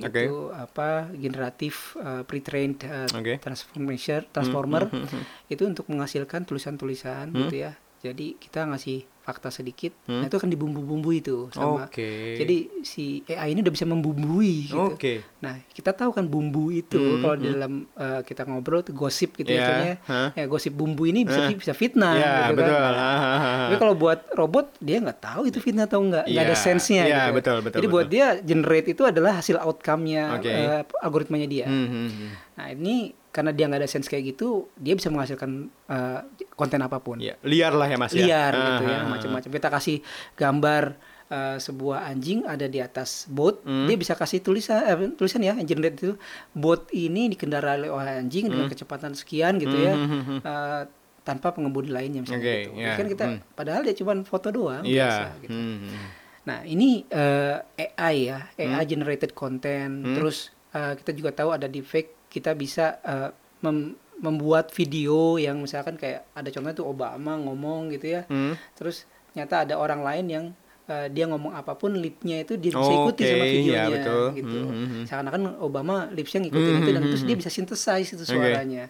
Oke. 0.00 0.24
itu 0.24 0.34
apa 0.48 1.12
generatif 1.12 2.00
eh, 2.00 2.24
pre-trained 2.24 2.80
eh, 2.80 3.08
Oke. 3.12 3.34
transformation 3.36 4.24
transformer 4.30 4.88
hmm, 4.88 5.04
hmm. 5.04 5.22
itu 5.48 5.62
untuk 5.66 5.84
menghasilkan 5.88 6.48
tulisan-tulisan 6.48 7.28
Hmm. 7.28 7.44
gitu 7.44 7.60
ya. 7.60 7.76
Jadi 8.00 8.34
kita 8.34 8.64
ngasih 8.64 9.04
fakta 9.22 9.48
sedikit, 9.48 9.94
Hmm. 10.02 10.18
nah 10.18 10.26
itu 10.26 10.34
akan 10.34 10.50
dibumbu-bumbui 10.50 11.22
itu 11.22 11.46
sama. 11.50 11.86
Oke. 11.86 12.34
Jadi 12.34 12.56
si 12.82 13.22
AI 13.24 13.54
ini 13.54 13.62
udah 13.62 13.70
bisa 13.70 13.86
membumbui 13.86 14.66
gitu. 14.66 14.98
Oke. 14.98 15.22
Nah, 15.38 15.62
kita 15.68 15.90
tahu 15.90 16.10
kan 16.10 16.26
bumbu 16.26 16.68
itu 16.68 16.98
Hmm, 16.98 17.22
kalau 17.22 17.36
di 17.36 17.46
hmm. 17.46 17.54
dalam 17.54 17.72
eh, 17.92 18.20
kita 18.22 18.42
ngobrol 18.44 18.82
tuh 18.82 18.90
gosip 18.92 19.34
gitu 19.34 19.46
Iya, 19.48 19.62
ya. 19.62 19.94
hah? 20.04 20.28
Ya, 20.34 20.44
gosip 20.44 20.74
bumbu 20.74 21.06
ini 21.06 21.22
bisa 21.22 21.38
Hah? 21.40 21.54
bisa 21.54 21.70
fitnah 21.72 22.14
Iya, 22.14 22.34
gitu 22.50 22.58
betul. 22.58 22.74
kan. 22.74 22.92
Ah, 22.92 22.98
ah. 22.98 23.58
Tapi 23.64 23.76
kalau 23.78 23.94
buat 23.94 24.20
robot 24.32 24.66
dia 24.78 24.98
nggak 24.98 25.20
tahu 25.20 25.42
itu 25.46 25.58
fitnah 25.58 25.86
atau 25.86 26.02
enggak, 26.02 26.26
nggak 26.26 26.42
ada 26.42 26.54
Iya, 26.54 26.60
sense-nya 26.60 27.02
iya, 27.04 27.22
gitu. 27.24 27.34
betul, 27.38 27.56
betul, 27.62 27.78
Jadi 27.78 27.86
buat 27.86 28.06
betul. 28.06 28.14
dia 28.18 28.26
generate 28.42 28.88
itu 28.90 29.02
adalah 29.02 29.32
hasil 29.38 29.56
outcome-nya 29.56 30.22
Oke. 30.34 30.50
eh, 30.50 30.82
algoritmanya 30.98 31.46
dia. 31.46 31.66
Hmm, 31.70 31.86
hmm, 31.86 32.08
hmm. 32.10 32.30
Nah, 32.52 32.66
ini 32.68 32.96
karena 33.32 33.50
dia 33.50 33.64
nggak 33.64 33.80
ada 33.80 33.88
sense 33.88 34.06
kayak 34.06 34.36
gitu, 34.36 34.68
dia 34.76 34.92
bisa 34.92 35.08
menghasilkan 35.08 35.50
eh, 35.88 36.20
konten 36.52 36.78
apa 36.78 37.00
pun. 37.00 37.16
Iya, 37.16 37.40
liar 37.42 37.72
lah 37.72 37.88
ya 37.88 37.96
Mas 37.96 38.12
ya. 38.12 38.20
Liar 38.22 38.52
Ah, 38.52 38.60
gitu 38.76 38.84
ya, 38.86 38.98
ah, 39.00 39.08
macam-macam. 39.08 39.50
Kita 39.50 39.68
kasih 39.68 39.96
gambar 40.36 40.84
eh, 41.26 41.56
sebuah 41.56 42.04
anjing 42.06 42.44
ada 42.44 42.68
di 42.68 42.76
atas 42.76 43.24
boat, 43.24 43.64
Hmm. 43.64 43.88
dia 43.88 43.96
bisa 43.96 44.12
kasih 44.12 44.44
tulisan 44.44 44.84
eh, 44.84 45.16
tulisan 45.16 45.40
ya, 45.40 45.56
generate 45.58 45.96
itu 45.96 46.12
boat 46.52 46.92
ini 46.92 47.32
dikendarai 47.32 47.88
oleh 47.88 48.20
anjing 48.20 48.52
dengan 48.52 48.68
kecepatan 48.68 49.16
sekian 49.16 49.56
gitu 49.56 49.72
ya. 49.72 49.96
Hmm, 49.96 50.06
hmm, 50.06 50.22
hmm. 50.28 50.38
eh, 50.44 50.82
tanpa 51.22 51.56
pengemudi 51.56 51.88
lainnya 51.88 52.20
misalnya 52.20 52.42
Oke, 52.44 52.56
gitu. 52.68 52.70
Ya, 52.76 52.92
kan 52.98 53.06
kita 53.08 53.24
hmm. 53.32 53.40
padahal 53.54 53.80
dia 53.80 53.94
cuma 53.96 54.12
foto 54.26 54.52
doang 54.52 54.84
biasa 54.84 55.22
Iya. 55.32 55.40
gitu. 55.40 55.56
Hmm, 55.56 55.76
hmm. 55.80 56.06
Nah, 56.42 56.58
ini 56.66 57.06
eh, 57.08 57.56
AI 57.88 58.16
ya, 58.28 58.38
Hmm. 58.52 58.74
AI 58.74 58.84
generated 58.84 59.32
content. 59.32 60.04
Terus 60.04 60.52
eh, 60.72 60.92
kita 61.00 61.14
juga 61.14 61.32
tahu 61.32 61.54
ada 61.54 61.64
deepfake, 61.64 62.21
kita 62.32 62.56
bisa 62.56 62.96
eh, 63.02 63.28
mem- 63.60 63.92
membuat 64.18 64.70
video 64.70 65.36
yang 65.36 65.60
misalkan 65.60 65.94
kayak 65.94 66.24
ada 66.32 66.48
contohnya 66.48 66.72
tuh 66.74 66.88
Obama 66.88 67.36
ngomong 67.36 67.92
gitu 67.92 68.08
ya. 68.08 68.22
Hmm. 68.26 68.56
Terus 68.72 69.04
nyata 69.32 69.64
ada 69.64 69.74
orang 69.76 70.00
lain 70.00 70.26
yang 70.26 70.44
eh, 70.84 71.06
dia 71.08 71.26
ngomong 71.26 71.52
apa 71.52 71.74
pun 71.74 71.92
lipnya 71.92 72.40
itu 72.40 72.56
dia 72.56 72.72
bisa 72.72 72.88
ikuti 72.90 73.22
Oke, 73.22 73.28
sama 73.28 73.44
iya, 73.44 73.52
videonya 73.52 73.90
betul. 73.92 74.24
gitu. 74.34 74.58
Hmm, 74.58 74.72
hmm, 74.72 74.86
hmm. 74.88 75.04
Seakan-akan 75.04 75.42
Obama 75.60 75.94
lipsnya 76.08 76.40
ngikutin 76.40 76.64
Hmm, 76.70 76.80
itu 76.80 76.90
dan 76.90 76.96
hmm, 76.98 77.10
terus 77.10 77.20
hmm, 77.20 77.28
dia 77.28 77.36
bisa 77.36 77.50
synthesize 77.50 78.08
itu 78.10 78.24
suaranya. 78.24 78.84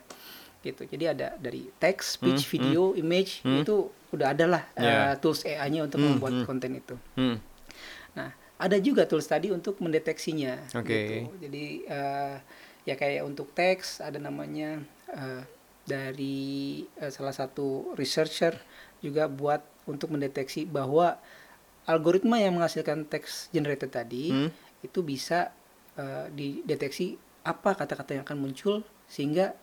Gitu. 0.63 0.83
Jadi 0.87 1.05
ada 1.05 1.35
dari 1.37 1.67
teks, 1.75 2.15
speech, 2.15 2.47
Hmm, 2.47 2.53
video, 2.55 2.83
image 2.95 3.43
itu 3.43 3.75
udah 4.13 4.31
ada 4.31 4.47
lah 4.47 4.63
Yeah. 4.75 5.19
tools 5.19 5.43
AI-nya 5.43 5.83
untuk 5.83 5.99
Hmm, 5.99 6.15
membuat 6.15 6.47
konten 6.47 6.71
itu. 6.73 6.95
Hmm. 7.15 7.43
Nah, 8.13 8.31
ada 8.57 8.77
juga 8.79 9.03
tools 9.03 9.25
tadi 9.25 9.49
untuk 9.49 9.81
mendeteksinya. 9.81 10.71
Oke. 10.73 10.87
gitu. 10.87 11.15
Jadi 11.41 11.65
eh, 11.83 12.37
ya 12.83 12.95
kayak 12.95 13.23
untuk 13.23 13.51
teks 13.51 13.99
ada 13.99 14.17
namanya 14.17 14.83
eh, 15.09 15.43
dari 15.83 16.43
eh, 16.97 17.11
salah 17.11 17.31
satu 17.31 17.67
researcher 17.95 18.55
juga 18.99 19.27
buat 19.27 19.63
untuk 19.85 20.11
mendeteksi 20.11 20.63
bahwa 20.65 21.19
algoritma 21.85 22.39
yang 22.39 22.55
menghasilkan 22.55 23.05
teks 23.05 23.51
generated 23.51 23.91
tadi 23.91 24.31
Hmm. 24.31 24.51
itu 24.81 25.01
bisa 25.01 25.51
eh, 25.95 26.27
dideteksi 26.29 27.19
apa 27.43 27.75
kata-kata 27.75 28.15
yang 28.15 28.23
akan 28.23 28.39
muncul 28.39 28.75
sehingga 29.07 29.55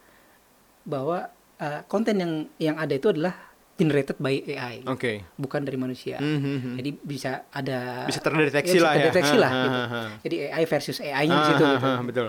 bahwa 0.84 1.28
eh, 1.58 1.82
konten 1.86 2.16
yang 2.16 2.34
yang 2.58 2.76
ada 2.76 2.92
itu 2.92 3.10
adalah 3.10 3.36
generated 3.76 4.20
by 4.20 4.44
AI 4.46 4.84
Oke. 4.86 5.24
bukan 5.36 5.64
dari 5.64 5.80
manusia. 5.80 6.20
Hmm, 6.20 6.36
hmm. 6.36 6.76
Jadi 6.76 6.90
bisa 7.00 7.48
ada 7.48 8.04
Bisa 8.04 8.20
terdeteksi 8.20 8.76
bisa 8.76 8.84
lah 8.84 8.92
ya. 8.92 8.98
terdeteksi 9.00 9.36
lah 9.40 9.52
gitu. 9.56 9.80
Jadi 10.20 10.36
AI 10.52 10.64
versus 10.68 10.98
AI-nya 11.00 11.32
di 11.34 11.46
situ 11.48 11.64
gitu. 11.64 11.88
betul. 12.04 12.28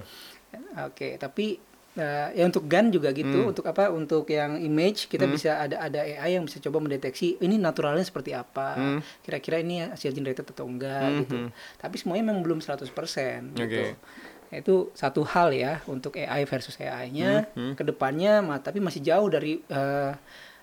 Oke, 0.83 1.15
tapi 1.17 1.59
eh, 1.93 2.29
ya 2.33 2.45
untuk 2.45 2.65
GAN 2.65 2.89
juga 2.89 3.11
gitu. 3.11 3.43
Hmm. 3.43 3.51
Untuk 3.51 3.67
apa? 3.67 3.91
Untuk 3.91 4.27
yang 4.27 4.57
image 4.57 5.07
kita 5.07 5.27
bisa 5.27 5.59
ada 5.59 5.77
ada 5.81 6.01
AI 6.01 6.37
yang 6.37 6.47
bisa 6.47 6.59
coba 6.61 6.79
mendeteksi 6.79 7.39
ini 7.39 7.55
naturalnya 7.57 8.03
seperti 8.03 8.31
apa. 8.31 8.75
Hmm. 8.75 8.99
Kira-kira 9.21 9.59
ini 9.59 9.83
hasil 9.85 10.11
generated 10.11 10.47
atau 10.47 10.67
enggak 10.67 11.03
Hmm, 11.05 11.19
gitu. 11.21 11.37
hmm. 11.37 11.51
Tapi 11.77 11.95
semuanya 11.97 12.25
memang 12.27 12.43
belum 12.43 12.59
100% 12.59 12.87
gitu. 13.55 13.63
Oke. 13.67 13.87
Nah, 14.51 14.57
Itu 14.57 14.91
satu 14.93 15.23
hal 15.23 15.51
ya 15.53 15.79
untuk 15.87 16.15
AI 16.15 16.43
versus 16.45 16.75
AI-nya. 16.77 17.47
Hmm, 17.53 17.71
hmm. 17.71 17.75
Ke 17.75 17.83
depannya, 17.83 18.39
ma- 18.41 18.59
tapi 18.59 18.79
masih 18.79 18.99
jauh 19.01 19.27
dari 19.27 19.63
eh, 19.63 20.13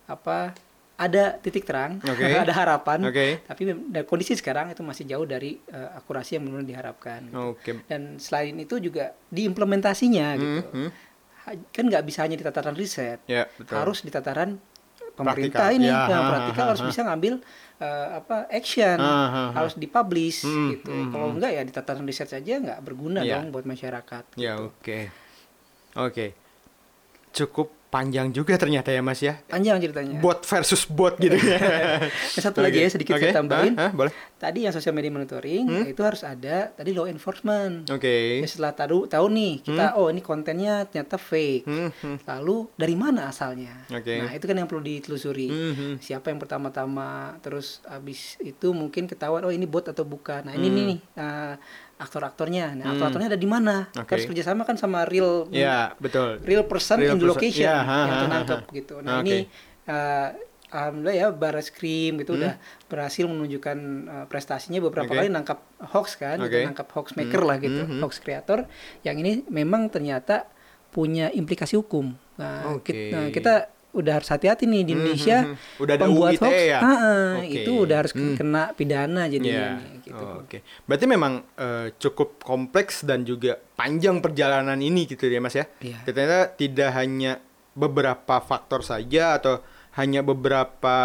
apa 0.08 0.56
ada 0.98 1.38
titik 1.38 1.62
terang, 1.62 2.02
Oke. 2.02 2.26
ada 2.44 2.50
harapan. 2.52 3.06
Oke. 3.06 3.46
Tapi 3.46 3.62
kondisi 4.04 4.34
sekarang 4.34 4.74
itu 4.74 4.82
masih 4.82 5.06
jauh 5.06 5.24
dari 5.24 5.62
eh, 5.64 5.90
akurasi 5.94 6.36
yang 6.36 6.50
benar 6.50 6.66
diharapkan. 6.66 7.30
gitu. 7.30 7.54
Oke. 7.54 7.72
Dan 7.86 8.18
selain 8.18 8.58
itu 8.58 8.82
juga 8.82 9.14
diimplementasinya 9.30 10.28
gitu. 10.36 10.62
hmm. 10.68 10.90
Kan 11.70 11.88
nggak 11.88 12.04
bisa 12.04 12.26
hanya 12.26 12.36
di 12.36 12.44
tataran 12.44 12.74
riset, 12.74 13.22
Ya, 13.24 13.48
betul. 13.56 13.78
harus 13.78 14.02
di 14.02 14.12
tataran 14.12 14.58
pemerintah 15.16 15.72
ini. 15.72 15.88
Ya, 15.88 16.10
Nah, 16.10 16.50
ha, 16.52 16.52
harus 16.66 16.82
ha. 16.82 16.90
bisa 16.90 17.06
ngambil 17.06 17.40
eh, 17.78 18.08
apa 18.18 18.50
action, 18.50 18.98
Ha, 18.98 19.06
ha, 19.06 19.30
ha. 19.32 19.44
harus 19.54 19.78
dipublish 19.78 20.42
Hmm, 20.44 20.74
gitu. 20.74 20.90
hmm, 20.90 21.14
Kalau 21.14 21.28
hmm. 21.30 21.36
enggak 21.38 21.52
ya 21.54 21.62
di 21.62 21.72
tataran 21.72 22.04
riset 22.04 22.26
saja 22.26 22.58
nggak 22.58 22.82
berguna 22.82 23.22
Ya. 23.22 23.38
dong 23.38 23.54
buat 23.54 23.64
masyarakat. 23.64 24.34
Ya, 24.34 24.58
gitu. 24.58 24.74
oke. 24.74 25.00
Oke. 25.96 26.26
Cukup 27.32 27.77
panjang 27.88 28.30
juga 28.30 28.54
ternyata 28.56 28.90
ya, 28.90 29.00
Mas 29.00 29.20
ya. 29.20 29.40
Panjang 29.44 29.80
ceritanya. 29.80 30.20
Bot 30.20 30.44
versus 30.44 30.84
bot 30.84 31.16
gitu 31.16 31.34
ya. 31.34 32.04
Satu 32.44 32.60
lagi 32.60 32.80
ya 32.80 32.90
sedikit 32.90 33.16
Oke. 33.16 33.24
saya 33.24 33.34
tambahin. 33.34 33.74
Hah, 33.74 33.90
hah, 33.90 33.92
boleh. 33.92 34.12
Tadi 34.38 34.64
yang 34.64 34.72
social 34.72 34.92
media 34.92 35.10
monitoring 35.10 35.66
Hmm? 35.66 35.86
itu 35.86 36.02
harus 36.02 36.22
ada 36.22 36.70
tadi 36.70 36.92
law 36.92 37.06
enforcement. 37.06 37.88
Oke. 37.90 38.40
Ya, 38.40 38.46
setelah 38.46 38.72
tahu 38.72 39.08
tahu 39.08 39.26
nih 39.30 39.54
kita 39.62 39.96
oh 39.96 40.08
ini 40.08 40.20
kontennya 40.20 40.86
ternyata 40.86 41.16
fake. 41.16 41.64
Hmm, 41.64 41.90
hmm. 41.92 42.18
Lalu 42.24 42.56
dari 42.76 42.94
mana 42.94 43.28
asalnya? 43.28 43.74
Oke. 43.90 44.20
Nah, 44.20 44.32
itu 44.32 44.44
kan 44.44 44.56
yang 44.56 44.68
perlu 44.68 44.82
ditelusuri. 44.82 45.48
Hmm, 45.48 45.74
hmm. 45.74 45.94
Siapa 45.98 46.28
yang 46.28 46.38
pertama-tama 46.38 47.08
terus 47.40 47.80
habis 47.84 48.36
itu 48.40 48.72
mungkin 48.72 49.06
ketahuan 49.06 49.42
oh 49.42 49.50
ini 49.50 49.64
bot 49.64 49.86
atau 49.86 50.04
bukan. 50.04 50.44
Nah, 50.44 50.54
ini 50.54 50.68
Hmm. 50.68 50.78
nih 50.86 51.00
uh, 51.16 51.54
aktor-aktornya. 51.98 52.74
Nah, 52.74 52.86
aktor-aktornya 52.92 53.30
ada 53.30 53.40
di 53.40 53.46
mana? 53.46 53.90
Oke. 53.92 54.14
Harus 54.14 54.26
kerjasama 54.26 54.64
kan 54.64 54.76
sama 54.76 55.04
real 55.04 55.50
Ya, 55.50 55.98
betul. 55.98 56.38
real 56.42 56.64
person 56.64 56.98
Real 56.98 57.14
in 57.14 57.20
the 57.20 57.28
location 57.28 57.66
Ya, 57.66 57.78
ha, 57.80 57.98
yang 58.00 58.18
tertangkap 58.24 58.60
gitu. 58.72 58.96
Nah, 59.00 59.20
Oke. 59.20 59.26
ini 59.26 59.36
uh, 59.86 60.28
alhamdulillah 60.68 61.16
ya 61.16 61.28
Baris 61.30 61.70
Krim 61.70 62.18
gitu 62.18 62.32
Hmm. 62.32 62.40
udah 62.40 62.54
berhasil 62.86 63.24
menunjukkan 63.24 63.78
uh, 64.06 64.26
prestasinya 64.26 64.80
beberapa 64.80 65.08
Oke. 65.08 65.18
kali 65.18 65.28
nangkap 65.28 65.60
hoax 65.88 66.08
kan, 66.16 66.38
gitu, 66.38 66.54
Oke. 66.54 66.66
nangkap 66.66 66.88
hoax 66.92 67.08
maker 67.14 67.40
Hmm, 67.40 67.50
lah 67.50 67.58
gitu, 67.58 67.80
hmm, 67.80 67.90
hmm. 67.90 68.02
hoax 68.02 68.14
creator 68.18 68.60
yang 69.02 69.18
ini 69.18 69.48
memang 69.48 69.88
ternyata 69.88 70.46
punya 70.90 71.30
implikasi 71.30 71.76
hukum. 71.76 72.14
Nah, 72.36 72.74
Oke. 72.74 72.90
kit- 72.90 73.10
nah, 73.10 73.28
kita 73.30 73.54
udah 73.90 74.14
harus 74.14 74.28
hati-hati 74.28 74.64
nih 74.64 74.84
di 74.84 74.92
Hmm, 74.92 75.00
Indonesia. 75.00 75.38
hmm, 75.40 75.54
hmm. 75.56 75.82
Udah 75.82 75.94
ada 75.96 76.04
pembuat 76.04 76.32
hoax, 76.38 76.60
ya? 76.62 76.78
ah, 76.78 77.32
Oke. 77.40 77.50
itu 77.56 77.72
udah 77.80 77.96
harus 77.98 78.14
Hmm. 78.14 78.36
kena 78.36 78.64
pidana 78.72 79.22
jadinya 79.26 79.58
Ya, 79.58 79.70
nih, 79.74 79.97
gitu. 80.18 80.34
oh, 80.34 80.44
Oke, 80.44 80.60
berarti 80.84 81.06
memang 81.06 81.34
eh, 81.56 81.88
cukup 81.96 82.42
kompleks 82.42 83.06
dan 83.06 83.22
juga 83.22 83.56
panjang 83.78 84.20
perjalanan 84.20 84.78
ini 84.78 85.06
gitu 85.06 85.26
ya 85.26 85.38
mas 85.38 85.54
ya. 85.54 85.66
Iya. 85.80 86.02
Ternyata 86.04 86.40
tidak 86.54 86.90
hanya 86.98 87.38
beberapa 87.78 88.42
faktor 88.42 88.82
saja 88.82 89.38
atau 89.38 89.62
hanya 89.94 90.22
beberapa 90.22 90.98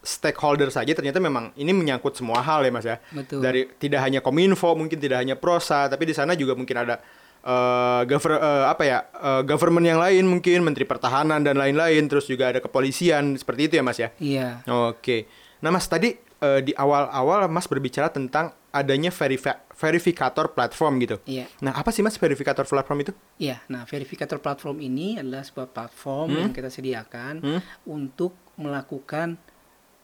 stakeholder 0.00 0.72
saja. 0.72 0.96
Ternyata 0.96 1.20
memang 1.20 1.52
ini 1.54 1.72
menyangkut 1.74 2.16
semua 2.16 2.40
hal 2.40 2.64
ya 2.64 2.72
mas 2.72 2.86
ya. 2.86 2.96
Betul. 3.12 3.44
Dari 3.44 3.68
tidak 3.76 4.00
hanya 4.04 4.20
kominfo, 4.24 4.72
mungkin 4.72 4.96
tidak 4.96 5.20
hanya 5.20 5.36
prosa, 5.36 5.88
tapi 5.88 6.08
di 6.08 6.14
sana 6.16 6.32
juga 6.32 6.56
mungkin 6.56 6.76
ada 6.78 6.96
eh, 7.44 8.02
gover- 8.08 8.40
eh, 8.40 8.64
apa 8.68 8.82
ya 8.84 8.98
eh, 9.04 9.42
government 9.44 9.84
yang 9.84 10.00
lain 10.00 10.24
mungkin 10.24 10.64
menteri 10.64 10.88
pertahanan 10.88 11.44
dan 11.44 11.58
lain-lain. 11.58 12.08
Terus 12.08 12.24
juga 12.24 12.52
ada 12.54 12.60
kepolisian 12.64 13.36
seperti 13.36 13.68
itu 13.68 13.74
ya 13.80 13.84
mas 13.84 13.98
ya. 14.00 14.08
Iya. 14.16 14.48
Oke. 14.88 15.28
Nah, 15.58 15.74
Mas 15.74 15.90
tadi 15.90 16.14
eh, 16.38 16.60
di 16.60 16.72
awal-awal 16.72 17.46
Mas 17.46 17.66
berbicara 17.66 18.08
tentang 18.08 18.50
adanya 18.68 19.08
verifi- 19.08 19.58
verifikator 19.72 20.52
platform 20.52 21.00
gitu. 21.00 21.16
Iya. 21.24 21.48
Nah, 21.58 21.72
apa 21.72 21.88
sih 21.88 22.00
Mas 22.00 22.14
verifikator 22.14 22.62
platform 22.62 22.98
itu? 23.00 23.12
Iya, 23.36 23.58
nah 23.66 23.82
verifikator 23.82 24.38
platform 24.38 24.78
ini 24.78 25.16
adalah 25.16 25.40
sebuah 25.40 25.68
platform 25.68 26.26
Hmm? 26.28 26.40
yang 26.40 26.52
kita 26.52 26.68
sediakan 26.68 27.34
Hmm? 27.40 27.60
untuk 27.84 28.36
melakukan 28.54 29.40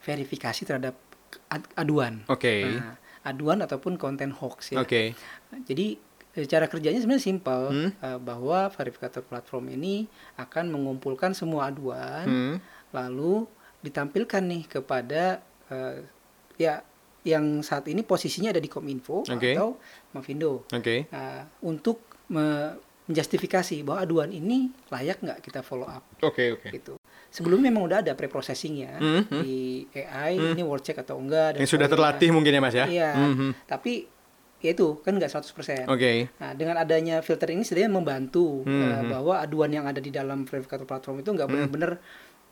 verifikasi 0.00 0.64
terhadap 0.64 0.94
ad- 1.48 1.70
aduan. 1.74 2.24
Oke. 2.26 2.64
Nah, 2.72 2.96
aduan 3.22 3.60
ataupun 3.60 3.94
konten 3.94 4.32
hoax 4.32 4.72
ya. 4.72 4.80
Oke. 4.80 5.12
Jadi 5.62 5.96
eh, 6.32 6.46
cara 6.46 6.66
kerjanya 6.66 6.98
sebenarnya 6.98 7.24
simpel 7.24 7.60
Hmm? 7.68 7.90
eh, 7.94 8.18
bahwa 8.18 8.66
verifikator 8.68 9.22
platform 9.22 9.70
ini 9.70 10.08
akan 10.34 10.66
mengumpulkan 10.68 11.30
semua 11.30 11.68
aduan 11.68 12.26
Hmm. 12.26 12.56
lalu 12.90 13.46
ditampilkan 13.80 14.42
nih 14.42 14.62
kepada 14.68 15.38
eh, 15.64 16.04
ya 16.56 16.80
yang 17.22 17.60
saat 17.60 17.86
ini 17.86 18.02
posisinya 18.02 18.50
ada 18.50 18.60
di 18.60 18.68
Kominfo 18.68 19.24
Oke. 19.24 19.52
atau 19.52 19.80
Mavindo. 20.12 20.68
Oke. 20.68 21.08
Nah, 21.08 21.44
untuk 21.60 21.98
me- 22.28 22.76
menjustifikasi 23.04 23.84
bahwa 23.84 24.00
aduan 24.00 24.32
ini 24.32 24.72
layak 24.88 25.20
nggak 25.20 25.38
kita 25.40 25.60
follow 25.60 25.84
up 25.84 26.00
Oke, 26.20 26.56
oke. 26.56 26.72
gitu. 26.72 26.96
Sebelumnya 27.28 27.68
memang 27.68 27.84
udah 27.84 28.00
ada 28.00 28.12
pre-processingnya 28.12 28.96
Hmm, 28.96 29.22
hmm. 29.28 29.42
di 29.44 29.56
AI 29.92 30.40
ini 30.56 30.64
word 30.64 30.80
check 30.80 30.96
atau 30.96 31.20
enggak 31.20 31.52
dan 31.52 31.60
Yang 31.60 31.76
sudah 31.76 31.84
terlatih 31.86 32.32
mungkin 32.32 32.48
ya 32.50 32.60
Mas 32.60 32.72
ya? 32.72 32.86
Iya. 32.88 33.10
Hmm, 33.12 33.34
hmm. 33.36 33.50
Tapi 33.66 34.08
ya 34.58 34.72
itu 34.72 34.96
kan 35.04 35.12
nggak 35.12 35.28
100%. 35.28 35.84
Oke. 35.84 36.32
Nah, 36.34 36.56
dengan 36.56 36.80
adanya 36.80 37.20
filter 37.20 37.52
ini 37.52 37.60
sebenarnya 37.60 37.92
membantu 37.92 38.64
Hmm, 38.64 38.72
eh, 38.72 38.96
hmm. 38.96 39.10
bahwa 39.10 39.34
aduan 39.36 39.68
yang 39.68 39.84
ada 39.84 40.00
di 40.00 40.08
dalam 40.08 40.42
verifikator 40.42 40.88
platform 40.88 41.20
itu 41.20 41.28
nggak 41.30 41.44
benar-benar 41.46 42.00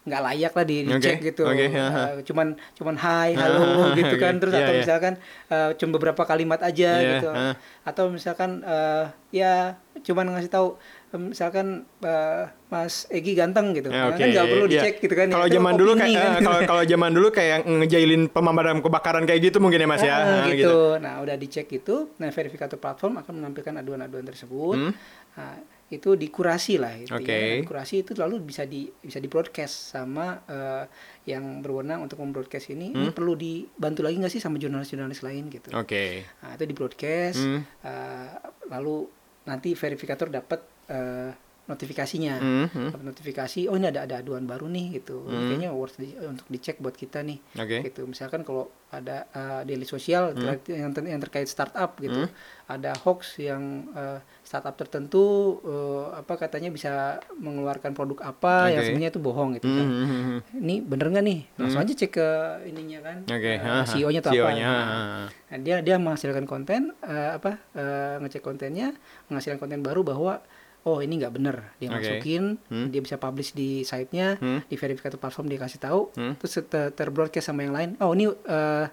nggak 0.02 0.18
layak 0.20 0.52
lah 0.52 0.64
di 0.64 0.76
dicek 0.82 1.16
Oke, 1.16 1.26
gitu. 1.30 1.42
oke, 1.46 1.62
Eh, 1.62 1.70
haha. 1.70 2.02
cuman 2.20 2.46
cuman 2.74 2.96
hai, 2.98 3.30
halo 3.32 3.62
gitu 3.98 4.14
kan 4.16 4.34
terus 4.36 4.50
iya, 4.50 4.60
atau 4.60 4.72
iya. 4.72 4.80
misalkan 4.82 5.12
eh, 5.46 5.70
cuma 5.76 5.90
beberapa 5.94 6.22
kalimat 6.24 6.58
aja 6.58 6.90
Iya, 6.92 7.10
gitu. 7.16 7.28
haha. 7.30 7.52
Atau 7.82 8.04
misalkan 8.08 8.50
eh, 8.62 9.04
ya 9.30 9.78
cuman 10.02 10.34
ngasih 10.34 10.50
tahu 10.50 10.74
misalkan 11.22 11.84
eh, 12.00 12.42
Mas 12.66 13.04
Egi 13.08 13.36
ganteng 13.36 13.70
gitu. 13.72 13.88
Ya, 13.88 13.94
Nah, 13.94 14.04
oke. 14.10 14.18
kan 14.18 14.26
nggak 14.28 14.46
perlu 14.48 14.66
dicek 14.66 14.94
gitu 14.98 15.14
kan. 15.14 15.26
Kalau 15.28 15.46
zaman 15.46 15.74
dulu 15.76 15.92
kayak 15.94 16.18
kan. 16.18 16.40
kalau 16.40 16.60
kalau 16.66 16.82
zaman 16.82 17.10
dulu 17.12 17.28
kayak 17.30 17.58
ngejailin 17.62 18.22
pemadam 18.26 18.78
kebakaran 18.80 19.22
kayak 19.22 19.40
gitu 19.44 19.60
mungkin 19.60 19.78
ya 19.78 19.86
Mas 19.86 20.02
ya? 20.02 20.14
Ah, 20.14 20.24
Ah, 20.42 20.50
gitu. 20.50 20.98
Nah, 20.98 21.20
udah 21.20 21.36
dicek 21.36 21.70
itu, 21.70 22.10
nah 22.16 22.26
verifikator 22.28 22.74
platform 22.74 23.22
akan 23.22 23.32
menampilkan 23.38 23.74
aduan-aduan 23.76 24.24
tersebut. 24.24 24.76
Hmm. 24.78 24.92
Nah, 25.32 25.54
itu 25.92 26.16
dikurasi 26.16 26.80
lah 26.80 26.96
itu 26.96 27.12
Oke. 27.12 27.28
ya. 27.28 27.60
Dikurasi 27.60 28.00
itu 28.00 28.16
lalu 28.16 28.40
bisa 28.42 28.64
di 28.64 28.88
bisa 28.88 29.16
di 29.16 29.28
broadcast 29.28 29.92
sama 29.92 30.40
eh, 30.44 30.84
yang 31.24 31.60
berwenang 31.60 32.00
untuk 32.00 32.16
membroadcast 32.18 32.72
ini. 32.72 32.90
Ini 32.90 33.08
Hmm. 33.08 33.14
perlu 33.14 33.36
dibantu 33.36 34.00
lagi 34.00 34.16
nggak 34.16 34.32
sih 34.32 34.40
sama 34.40 34.56
jurnalis-jurnalis 34.56 35.20
lain 35.20 35.46
gitu. 35.46 35.68
Oke. 35.72 36.24
Nah, 36.40 36.56
itu 36.56 36.64
di 36.64 36.72
broadcast 36.72 37.38
Hmm. 37.38 37.60
eh, 37.84 38.28
lalu 38.66 39.04
nanti 39.44 39.72
verifikator 39.72 40.28
dapat 40.28 40.60
eh, 40.88 41.30
notifikasinya. 41.64 42.34
Hmm, 42.36 42.66
hmm. 42.66 42.88
Dapat 42.90 43.06
notifikasi, 43.06 43.60
oh 43.64 43.76
ini 43.76 43.86
ada 43.86 44.02
ada 44.02 44.18
aduan 44.18 44.44
baru 44.44 44.66
nih 44.66 44.98
gitu. 44.98 45.22
Ini 45.22 45.30
Hmm. 45.32 45.46
Kayaknya 45.48 45.70
worth 45.70 45.96
di- 45.96 46.18
untuk 46.18 46.46
dicek 46.46 46.76
buat 46.76 46.92
kita 46.92 47.22
nih 47.22 47.38
Oke. 47.54 47.78
gitu 47.84 48.02
misalkan 48.04 48.42
kalau 48.42 48.66
ada 48.88 49.24
uh, 49.30 49.62
daily 49.62 49.84
sosial 49.84 50.32
Hmm. 50.32 50.58
ter- 50.58 50.76
yang 50.76 50.90
ter- 50.90 51.06
yang 51.06 51.16
terkait 51.18 51.46
startup 51.46 51.96
gitu 51.96 52.28
ada 52.66 52.92
hoax 52.98 53.38
yang 53.38 53.62
uh, 53.90 54.16
startup 54.42 54.74
tertentu 54.74 55.22
uh, 55.60 56.12
apa 56.14 56.36
katanya 56.36 56.68
bisa 56.68 56.92
mengeluarkan 57.32 57.92
produk 57.92 58.20
apa 58.26 58.68
yang 58.68 58.80
Oke. 58.80 58.86
sebenarnya 58.86 59.10
itu 59.10 59.20
bohong 59.20 59.50
gitu 59.54 59.64
Hmm, 59.64 59.78
kan 59.78 59.86
hmm, 59.86 60.04
hmm, 60.04 60.22
hmm. 60.22 60.38
ini 60.58 60.74
bener 60.82 61.06
nggak 61.08 61.24
nih 61.24 61.40
langsung 61.56 61.80
aja 61.80 61.92
cek 61.94 62.10
ke 62.12 62.28
ininya 62.66 62.98
kan 63.02 63.16
Oke. 63.24 63.52
uh. 63.56 63.84
CEO-nya 63.86 64.20
tuh 64.20 64.30
apa 64.30 64.36
CEO-nya, 64.36 64.66
Nah, 64.66 64.76
haha. 64.76 65.24
Nah, 65.48 65.58
dia 65.58 65.76
dia 65.80 65.96
menghasilkan 65.96 66.44
konten 66.44 66.80
uh, 67.00 67.30
apa 67.34 67.50
uh, 67.72 68.20
ngecek 68.20 68.42
kontennya 68.42 68.92
menghasilkan 69.26 69.56
konten 69.58 69.80
baru 69.80 70.02
bahwa 70.02 70.44
oh 70.82 70.98
ini 70.98 71.14
nggak 71.16 71.32
bener 71.32 71.56
dia 71.76 71.88
Oke. 71.88 71.96
masukin 71.96 72.58
Hmm. 72.66 72.88
dia 72.88 72.98
bisa 72.98 73.16
publish 73.16 73.52
di 73.52 73.82
site-nya 73.82 74.36
Hmm. 74.36 74.60
di 74.62 74.74
verifikator 74.74 75.16
platform 75.16 75.46
dia 75.46 75.58
kasih 75.58 75.78
tahu 75.78 76.00
Hmm. 76.12 76.34
terus 76.36 76.58
ter 76.64 76.90
terbroadcast 76.90 77.46
sama 77.46 77.62
yang 77.62 77.72
lain 77.72 77.90
oh 77.98 78.10
ini 78.10 78.26
uh, 78.26 78.86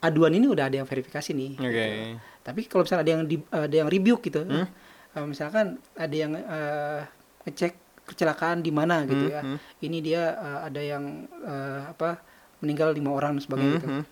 aduan 0.00 0.32
ini 0.32 0.46
udah 0.46 0.66
ada 0.66 0.76
yang 0.76 0.86
verifikasi 0.86 1.30
nih 1.32 1.52
Oke. 1.56 1.70
gitu. 1.70 1.90
tapi 2.42 2.60
kalau 2.66 2.82
misalnya 2.82 3.02
ada 3.02 3.12
yang 3.12 3.22
di, 3.24 3.36
ada 3.48 3.76
yang 3.76 3.88
rebuke 3.88 4.22
gitu 4.26 4.42
Hmm. 4.42 4.66
uh, 5.14 5.26
misalkan 5.26 5.66
ada 5.94 6.14
yang 6.14 6.32
uh, 6.34 7.00
ngecek 7.42 7.72
kecelakaan 8.04 8.60
di 8.60 8.68
mana 8.68 9.06
gitu 9.06 9.24
Hmm, 9.24 9.32
ya 9.32 9.40
hmm. 9.40 9.58
ini 9.80 9.98
dia 10.00 10.22
uh, 10.34 10.60
ada 10.66 10.82
yang 10.82 11.04
uh, 11.40 11.88
apa 11.88 12.18
meninggal 12.58 12.90
lima 12.90 13.10
orang 13.10 13.38
dan 13.38 13.42
sebagainya 13.42 13.70
Hmm, 13.70 13.78
gitu 13.78 13.88
hmm. 13.88 14.04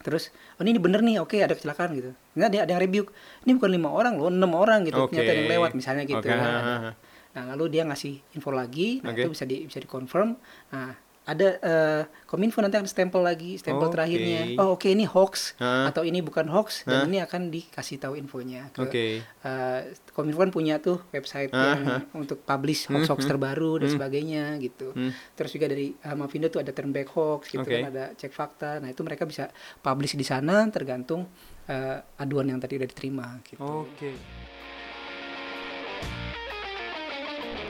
terus 0.00 0.24
oh 0.56 0.62
ini 0.62 0.78
bener 0.78 1.02
nih 1.02 1.18
oke 1.18 1.34
ada 1.36 1.52
kecelakaan 1.52 1.90
gitu 1.92 2.10
ini 2.32 2.42
ada, 2.42 2.56
ada 2.62 2.70
yang 2.70 2.82
rebuke 2.82 3.10
ini 3.42 3.52
bukan 3.54 3.70
lima 3.70 3.88
orang 3.88 4.14
loh 4.16 4.28
enam 4.28 4.52
orang 4.52 4.82
gitu 4.82 4.98
Oke. 5.00 5.12
ternyata 5.12 5.30
ada 5.30 5.38
yang 5.38 5.50
lewat 5.50 5.70
misalnya 5.72 6.04
gitu 6.04 6.18
Oke, 6.18 6.28
kan. 6.28 6.40
haha. 6.40 6.90
nah 7.32 7.42
lalu 7.50 7.64
dia 7.70 7.82
ngasih 7.82 8.20
info 8.32 8.50
lagi 8.50 9.00
nah 9.00 9.10
Oke. 9.10 9.20
itu 9.20 9.30
bisa 9.30 9.44
di 9.44 9.64
bisa 9.64 9.78
dikonfirm 9.78 10.36
nah 10.68 10.92
ada 11.22 11.54
eh, 11.54 12.02
kominfo 12.26 12.58
nanti 12.58 12.74
akan 12.74 12.84
stempel 12.84 13.22
lagi 13.22 13.54
stempel 13.54 13.86
Oke. 13.86 13.94
terakhirnya 13.94 14.58
oh 14.58 14.74
oke 14.74 14.90
ini 14.90 15.06
hoax 15.06 15.54
Hah? 15.54 15.86
atau 15.86 16.02
ini 16.02 16.18
bukan 16.18 16.50
hoax 16.50 16.82
dan 16.82 17.06
ini 17.06 17.22
akan 17.22 17.46
dikasih 17.46 18.02
tahu 18.02 18.18
infonya 18.18 18.74
ke 18.74 18.82
Oke. 18.82 19.06
eh, 19.22 19.80
kominfo 20.10 20.42
kan 20.42 20.50
punya 20.50 20.82
tuh 20.82 20.98
website 21.08 21.54
yang 21.54 22.02
untuk 22.12 22.42
publish 22.42 22.90
hoax 22.90 23.06
hoax 23.06 23.22
Hmm, 23.22 23.22
hmm. 23.22 23.30
terbaru 23.30 23.72
dan 23.78 23.86
Hmm. 23.86 23.94
sebagainya 23.94 24.44
gitu 24.58 24.90
Hmm. 24.90 25.14
terus 25.32 25.54
juga 25.54 25.70
dari 25.70 25.94
uh, 25.96 26.16
Mavindo 26.18 26.48
tuh 26.48 26.58
ada 26.58 26.74
turn 26.74 26.90
back 26.90 27.06
hoax 27.08 27.42
gitu 27.48 27.62
Oke. 27.62 27.70
kan 27.70 27.86
ada 27.88 28.04
cek 28.12 28.32
fakta 28.34 28.82
nah 28.82 28.90
itu 28.90 29.00
mereka 29.00 29.22
bisa 29.22 29.46
publish 29.78 30.18
di 30.18 30.26
sana 30.26 30.66
tergantung 30.68 31.30
uh, 31.68 31.98
aduan 32.18 32.50
yang 32.50 32.58
tadi 32.58 32.78
udah 32.80 32.88
diterima 32.88 33.26
gitu 33.46 33.62
Oke. 33.62 34.14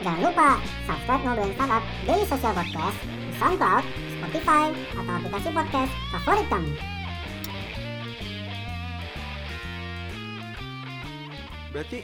Jangan 0.02 0.18
lupa 0.18 0.58
subscribe 0.82 1.22
Ngobrolin 1.22 1.54
Startup 1.54 1.84
Daily 2.10 2.26
Social 2.26 2.52
Podcast 2.58 2.98
di 3.06 3.32
SoundCloud, 3.38 3.84
Spotify, 4.18 4.64
atau 4.98 5.12
aplikasi 5.14 5.48
podcast 5.54 5.92
favorit 6.10 6.46
kamu. 6.50 6.72
Berarti 11.70 11.98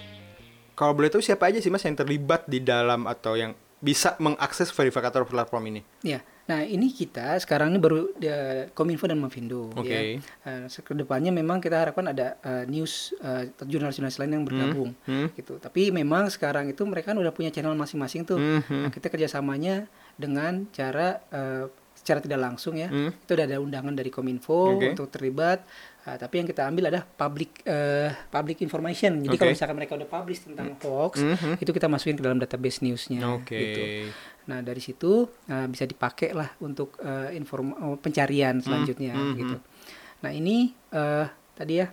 kalau 0.79 0.95
boleh 0.95 1.11
tahu 1.11 1.19
siapa 1.19 1.51
aja 1.51 1.59
sih 1.59 1.75
Mas 1.75 1.83
yang 1.83 1.99
terlibat 1.99 2.47
di 2.47 2.63
dalam 2.63 3.11
atau 3.11 3.35
yang 3.35 3.59
bisa 3.83 4.15
mengakses 4.23 4.71
verifikator 4.71 5.27
platform 5.27 5.75
ini? 5.75 5.83
Ya, 6.07 6.23
nah 6.49 6.65
ini 6.65 6.89
kita 6.89 7.37
sekarang 7.45 7.77
ini 7.77 7.79
baru 7.79 8.09
uh, 8.09 8.73
Kominfo 8.73 9.05
dan 9.05 9.21
Mavindo. 9.21 9.69
Oke. 9.77 10.19
Ya. 10.49 10.65
Uh, 10.65 10.65
ke 10.65 10.93
depannya 10.97 11.29
memang 11.29 11.61
kita 11.61 11.77
harapkan 11.85 12.09
ada 12.09 12.41
uh, 12.41 12.65
news 12.65 13.13
uh, 13.21 13.45
jurnalis-jurnalis 13.61 14.17
lain 14.17 14.33
yang 14.41 14.45
bergabung, 14.49 14.97
hmm. 15.05 15.37
gitu. 15.37 15.61
Tapi 15.61 15.93
memang 15.93 16.33
sekarang 16.33 16.73
itu 16.73 16.81
mereka 16.89 17.13
kan 17.13 17.21
udah 17.21 17.37
punya 17.37 17.53
channel 17.53 17.77
masing-masing 17.77 18.25
tuh. 18.25 18.41
Hmm. 18.41 18.65
Nah, 18.65 18.91
kita 18.91 19.13
kerjasamanya 19.13 19.93
dengan 20.17 20.65
cara 20.73 21.21
uh, 21.29 21.69
secara 21.99 22.25
tidak 22.25 22.41
langsung 22.41 22.81
ya. 22.81 22.89
Hmm. 22.89 23.13
Itu 23.13 23.37
udah 23.37 23.45
ada 23.45 23.61
undangan 23.61 23.93
dari 23.93 24.09
Kominfo 24.09 24.81
Oke. 24.81 24.97
untuk 24.97 25.13
terlibat. 25.13 25.61
Uh, 26.09 26.17
tapi 26.17 26.41
yang 26.41 26.49
kita 26.49 26.65
ambil 26.65 26.89
adalah 26.89 27.05
public 27.05 27.61
uh, 27.69 28.09
public 28.33 28.65
information. 28.65 29.21
Jadi 29.21 29.37
Oke. 29.37 29.41
kalau 29.45 29.53
misalkan 29.53 29.77
mereka 29.77 29.93
udah 30.01 30.09
publish 30.09 30.41
tentang 30.49 30.73
hoax, 30.81 31.21
Mhm. 31.21 31.61
itu 31.61 31.71
kita 31.77 31.85
masukin 31.85 32.17
ke 32.17 32.25
dalam 32.25 32.41
database 32.41 32.81
newsnya. 32.81 33.21
Oke. 33.29 33.53
Gitu. 33.61 33.83
Nah 34.49 34.65
dari 34.65 34.81
situ 34.81 35.29
uh, 35.29 35.67
bisa 35.69 35.85
dipakai 35.85 36.33
lah 36.33 36.49
untuk 36.65 36.97
uh, 37.05 37.29
inform 37.31 37.77
oh, 37.77 37.97
pencarian 38.01 38.59
selanjutnya 38.65 39.13
hmm, 39.13 39.35
gitu. 39.37 39.57
Nah 40.25 40.31
ini 40.33 40.73
uh, 40.97 41.29
tadi 41.53 41.85
ya 41.85 41.87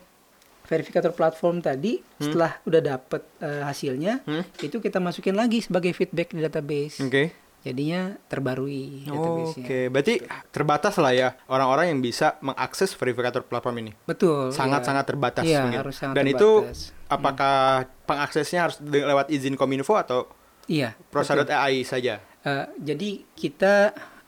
verifikator 0.65 1.13
platform 1.13 1.61
tadi 1.61 2.01
setelah 2.17 2.57
udah 2.65 2.81
dapet 2.81 3.21
uh, 3.43 3.69
hasilnya 3.69 4.25
Hmm. 4.25 4.41
itu 4.57 4.81
kita 4.81 4.97
masukin 4.97 5.37
lagi 5.37 5.61
sebagai 5.61 5.93
feedback 5.93 6.33
di 6.33 6.41
database. 6.41 7.03
Oke. 7.05 7.45
Jadinya 7.65 8.13
terbarui 8.29 9.09
database-nya. 9.09 9.65
Oke, 9.65 9.79
berarti 9.89 10.21
terbatas 10.53 11.01
lah 11.01 11.13
ya 11.17 11.29
orang-orang 11.49 11.89
yang 11.89 11.99
bisa 12.01 12.37
mengakses 12.45 12.93
verifikator 12.93 13.41
platform 13.41 13.81
ini. 13.81 13.91
Betul. 14.05 14.53
Sangat-sangat 14.53 15.01
iya. 15.01 15.09
terbatas 15.09 15.43
Iya, 15.43 15.61
harus 15.73 15.97
sangat 15.97 16.13
Dan 16.13 16.25
itu 16.29 16.49
terbatas. 16.61 16.93
apakah 17.09 17.57
pengaksesnya 18.05 18.69
harus 18.69 18.77
lewat 18.85 19.33
izin 19.33 19.57
Kominfo 19.57 19.97
atau 19.97 20.29
Iya. 20.69 20.93
prosa.ai 21.09 21.81
saja? 21.81 22.21
Eh, 22.45 22.65
jadi 22.79 23.10
kita 23.34 23.73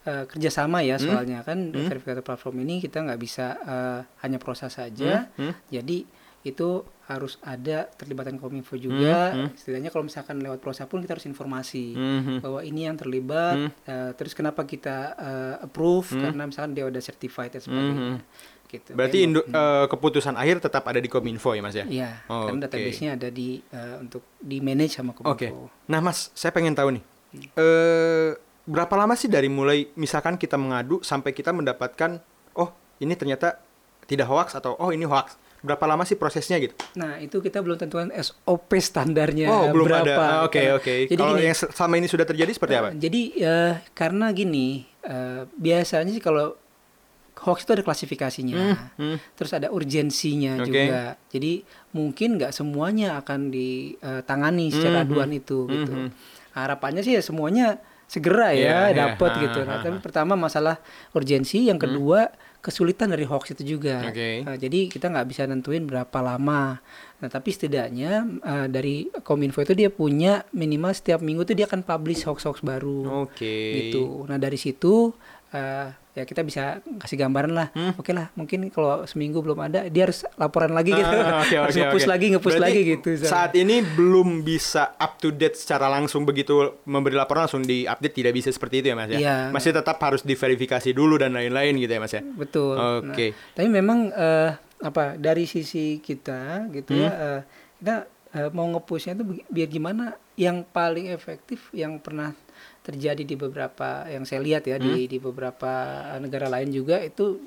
eh, 0.03 0.25
kerjasama 0.25 0.79
Hmm? 0.79 0.89
ya 0.89 0.97
soalnya 0.97 1.39
kan 1.41 1.57
verifikator 1.85 2.23
platform 2.23 2.63
ini 2.63 2.79
kita 2.79 3.03
nggak 3.03 3.19
bisa 3.19 3.45
eh, 3.59 3.99
hanya 4.21 4.37
proses 4.37 4.73
saja. 4.73 5.29
Hmm? 5.35 5.53
Jadi 5.67 6.07
itu 6.41 6.79
harus 7.05 7.35
ada 7.41 7.91
terlibatan 7.93 8.39
kominfo 8.39 8.73
juga. 8.73 9.35
Hmm? 9.35 9.51
Setidaknya 9.53 9.91
kalau 9.91 10.07
misalkan 10.07 10.39
lewat 10.39 10.57
prosa 10.57 10.87
pun 10.87 10.99
kita 10.99 11.13
harus 11.13 11.27
informasi 11.27 11.93
Mhm. 11.93 12.35
bahwa 12.39 12.59
ini 12.61 12.81
yang 12.83 12.95
terlibat. 12.95 13.57
eh, 13.83 14.11
terus 14.15 14.31
kenapa 14.31 14.63
kita 14.63 14.97
eh, 15.13 15.55
approve 15.61 16.07
karena 16.09 16.43
misalkan 16.43 16.71
dia 16.71 16.83
udah 16.83 16.99
certified 16.99 17.51
dan 17.51 17.61
sebagainya. 17.61 18.23
Gitu. 18.65 18.89
Hmm? 18.89 18.97
Berarti 18.97 19.17
Kayak 19.17 19.27
indu- 19.27 19.47
eh, 19.49 19.85
keputusan 19.87 20.35
akhir 20.35 20.59
tetap 20.59 20.83
ada 20.83 20.97
di 20.97 21.07
Kominfo 21.07 21.51
ya 21.51 21.61
Mas 21.61 21.75
ya? 21.75 21.83
Iya, 21.83 22.09
Oh, 22.27 22.47
karena 22.47 22.57
oke. 22.57 22.63
database-nya 22.65 23.09
ada 23.13 23.29
di 23.29 23.59
eh, 23.61 23.95
untuk 23.99 24.23
di 24.39 24.57
manage 24.59 24.95
sama 24.95 25.11
kominfo. 25.11 25.35
Oke. 25.35 25.47
Nah, 25.87 25.99
Mas, 25.99 26.31
saya 26.31 26.51
pengen 26.51 26.71
tahu 26.71 26.95
nih. 26.95 27.03
Eh 27.53 28.29
berapa 28.67 28.93
lama 28.93 29.15
sih 29.15 29.27
dari 29.27 29.47
mulai 29.47 29.87
misalkan 29.95 30.35
kita 30.35 30.59
mengadu 30.59 30.99
sampai 30.99 31.31
kita 31.31 31.55
mendapatkan 31.55 32.19
oh, 32.53 32.69
ini 32.99 33.15
ternyata 33.15 33.55
tidak 34.03 34.27
hoax 34.27 34.55
atau 34.55 34.75
oh, 34.75 34.91
ini 34.91 35.03
hoax. 35.03 35.39
Berapa 35.57 35.89
lama 35.89 36.05
sih 36.05 36.13
prosesnya 36.13 36.61
gitu? 36.61 36.77
Nah, 36.93 37.17
itu 37.17 37.41
kita 37.41 37.65
belum 37.65 37.75
tentukan 37.75 38.13
SOP 38.13 38.77
standarnya 38.77 39.49
oh, 39.49 39.73
belum 39.73 39.85
berapa. 39.89 40.05
ada. 40.05 40.13
Ah, 40.15 40.39
Oke, 40.45 40.61
Karena- 40.61 40.77
oke. 40.77 40.93
Jadi 41.09 41.17
Kalau 41.17 41.33
gini, 41.33 41.43
yang 41.43 41.55
selama 41.57 41.95
ini 41.97 42.07
sudah 42.07 42.25
terjadi 42.29 42.51
seperti 42.53 42.73
apa? 42.77 42.89
Eh, 42.91 43.01
Jadi 43.01 43.21
eh, 43.41 43.73
karena 43.91 44.29
gini, 44.29 44.67
eh, 45.01 45.49
biasanya 45.49 46.13
sih 46.13 46.21
kalau 46.21 46.53
hoax 47.37 47.65
itu 47.65 47.73
ada 47.73 47.83
klasifikasinya, 47.83 48.57
hmm. 48.97 49.17
terus 49.33 49.51
ada 49.51 49.69
urgensinya 49.69 50.61
Oke. 50.61 50.69
juga. 50.69 51.17
Jadi 51.29 51.51
mungkin 51.91 52.37
nggak 52.37 52.53
semuanya 52.53 53.17
akan 53.17 53.49
ditangani 53.49 54.69
secara 54.69 55.01
Mhm. 55.01 55.05
aduan 55.05 55.31
itu 55.31 55.57
gitu. 55.65 55.93
Mhm. 55.93 56.09
Harapannya 56.57 57.05
sih 57.05 57.13
ya 57.13 57.21
semuanya 57.21 57.77
segera 58.07 58.55
ya 58.55 58.87
iya. 58.89 58.95
dapat 59.13 59.31
Ah, 59.35 59.41
gitu. 59.43 59.59
ah, 59.61 59.65
Nah, 59.67 59.75
ah. 59.77 59.83
tapi 59.83 59.97
pertama 59.99 60.33
masalah 60.39 60.79
urgensi, 61.11 61.67
yang 61.67 61.75
kedua 61.77 62.31
kesulitan 62.63 63.11
dari 63.11 63.23
hoax 63.23 63.53
itu 63.55 63.77
juga. 63.77 64.03
Oke. 64.07 64.43
Eh, 64.43 64.57
jadi 64.59 64.91
kita 64.91 65.07
nggak 65.11 65.27
bisa 65.27 65.43
nentuin 65.47 65.83
berapa 65.87 66.17
lama. 66.23 66.79
Nah, 67.19 67.29
tapi 67.29 67.51
setidaknya 67.51 68.27
eh, 68.43 68.67
dari 68.67 69.07
Kominfo 69.23 69.59
itu 69.63 69.75
dia 69.75 69.91
punya 69.91 70.43
minimal 70.51 70.91
setiap 70.95 71.19
minggu 71.23 71.43
tuh 71.47 71.55
dia 71.55 71.67
akan 71.67 71.83
publish 71.83 72.23
hoax-hoax 72.27 72.63
baru. 72.63 73.27
Oke. 73.27 73.91
Gitu. 73.91 74.25
Nah, 74.27 74.39
dari 74.39 74.55
situ 74.59 75.11
eh, 75.53 75.87
ya 76.17 76.23
kita 76.25 76.41
bisa 76.41 76.81
kasih 76.97 77.17
gambaran 77.23 77.53
lah. 77.53 77.67
Hmm. 77.77 77.93
Oke 77.95 78.09
lah, 78.09 78.33
mungkin 78.33 78.67
kalau 78.73 79.05
seminggu 79.05 79.39
belum 79.39 79.59
ada, 79.69 79.85
dia 79.87 80.09
harus 80.09 80.25
laporan 80.35 80.73
lagi 80.73 80.91
gitu. 80.91 81.05
Ah, 81.05 81.45
oke, 81.45 81.55
harus 81.55 81.75
ngepush 81.77 82.05
oke. 82.07 82.11
lagi, 82.11 82.25
ngepush 82.33 82.57
Berarti 82.57 82.65
lagi 82.65 82.81
gitu. 82.97 83.09
Saat 83.21 83.53
ini 83.53 83.85
belum 83.85 84.41
bisa 84.41 84.97
up 84.97 85.21
to 85.21 85.29
date 85.29 85.55
secara 85.55 85.87
langsung 85.87 86.25
begitu 86.25 86.81
memberi 86.89 87.13
laporan 87.13 87.45
langsung 87.45 87.61
di 87.61 87.85
update 87.85 88.15
tidak 88.17 88.33
bisa 88.33 88.49
seperti 88.49 88.81
itu 88.81 88.87
ya 88.91 88.95
Mas 88.97 89.09
ya. 89.13 89.19
Iya. 89.21 89.37
Masih 89.53 89.71
tetap 89.71 90.01
harus 90.01 90.25
diverifikasi 90.25 90.89
dulu 90.91 91.21
dan 91.21 91.37
lain-lain 91.37 91.77
gitu 91.77 91.91
ya 91.93 92.01
Mas 92.01 92.13
ya. 92.17 92.21
Betul. 92.25 92.75
Oke. 92.75 93.31
Nah, 93.37 93.53
tapi 93.53 93.67
memang 93.69 94.09
eh, 94.11 94.51
apa 94.77 95.17
dari 95.17 95.45
sisi 95.49 95.97
kita 96.01 96.69
gitu 96.69 96.93
ya 96.97 97.09
Hmm. 97.09 97.25
eh, 97.25 97.41
kita 97.77 97.95
eh, 98.33 98.49
mau 98.53 98.65
ngepushnya 98.73 99.17
itu 99.17 99.23
biar 99.49 99.69
gimana 99.69 100.05
yang 100.37 100.61
paling 100.65 101.09
efektif 101.09 101.69
yang 101.73 101.97
pernah 101.97 102.33
terjadi 102.87 103.19
di 103.19 103.35
beberapa 103.35 104.07
yang 104.07 104.23
saya 104.23 104.39
lihat 104.39 104.63
ya 104.63 104.79
Hmm. 104.79 104.87
di 104.87 105.05
di 105.05 105.17
beberapa 105.19 105.71
negara 106.17 106.47
lain 106.47 106.71
juga 106.71 107.03
itu 107.03 107.43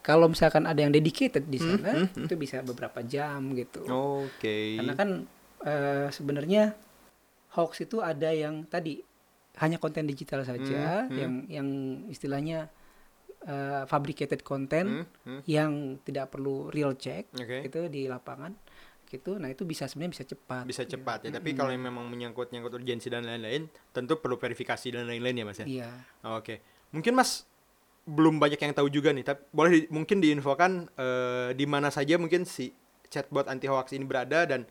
kalau 0.00 0.28
misalkan 0.28 0.68
ada 0.68 0.78
yang 0.78 0.92
dedicated 0.92 1.48
di 1.48 1.56
Hmm, 1.56 1.80
sana 1.82 1.92
itu 2.14 2.34
bisa 2.36 2.60
beberapa 2.60 3.00
jam 3.00 3.56
gitu. 3.56 3.82
Oke. 3.88 4.76
Karena 4.76 4.92
kan 4.92 5.24
eh, 5.64 6.08
sebenarnya 6.12 6.76
hoax 7.56 7.82
itu 7.82 7.98
ada 7.98 8.28
yang 8.30 8.68
tadi 8.68 9.00
hanya 9.56 9.80
konten 9.80 10.04
digital 10.04 10.44
saja 10.44 11.08
Hmm, 11.08 11.08
hmm. 11.08 11.16
yang 11.16 11.32
yang 11.48 11.68
istilahnya 12.06 12.68
eh, 13.42 13.82
fabricated 13.86 14.44
content 14.44 15.08
Hmm, 15.24 15.40
hmm. 15.40 15.40
yang 15.48 15.72
tidak 16.02 16.28
perlu 16.28 16.68
real 16.68 16.94
check 16.94 17.32
Oke. 17.32 17.64
gitu 17.64 17.88
di 17.88 18.04
lapangan 18.04 18.52
gitu. 19.08 19.36
Nah, 19.36 19.48
itu 19.48 19.62
bisa 19.62 19.86
sebenarnya 19.86 20.12
bisa 20.12 20.26
cepat. 20.26 20.62
bisa 20.64 20.82
cepat 20.82 21.24
ya. 21.24 21.30
Hmm. 21.30 21.38
Tapi 21.38 21.50
kalau 21.52 21.70
yang 21.70 21.82
memang 21.82 22.06
menyangkut 22.06 22.50
nyangkut 22.50 22.74
urgensi 22.74 23.06
dan 23.06 23.22
lain-lain, 23.22 23.64
tentu 23.90 24.16
perlu 24.16 24.34
verifikasi 24.34 24.86
dan 24.90 25.06
lain-lain 25.06 25.36
ya 25.36 25.44
Mas 25.44 25.58
ya. 25.58 25.66
Iya. 25.66 25.90
Oke. 26.32 26.60
Mungkin 26.90 27.12
Mas 27.12 27.46
belum 28.04 28.36
banyak 28.36 28.56
yang 28.56 28.70
tahu 28.72 28.86
juga 28.86 29.10
nih, 29.10 29.24
tapi 29.24 29.42
boleh 29.50 29.70
di- 29.72 29.88
mungkin 29.88 30.18
diinfokan 30.18 30.72
eh, 30.88 31.50
di 31.52 31.64
mana 31.64 31.88
saja 31.88 32.14
mungkin 32.14 32.42
si 32.42 32.70
chatbot 33.06 33.46
anti 33.46 33.66
hoax 33.66 33.90
ini 33.90 34.02
berada 34.02 34.46
dan 34.46 34.62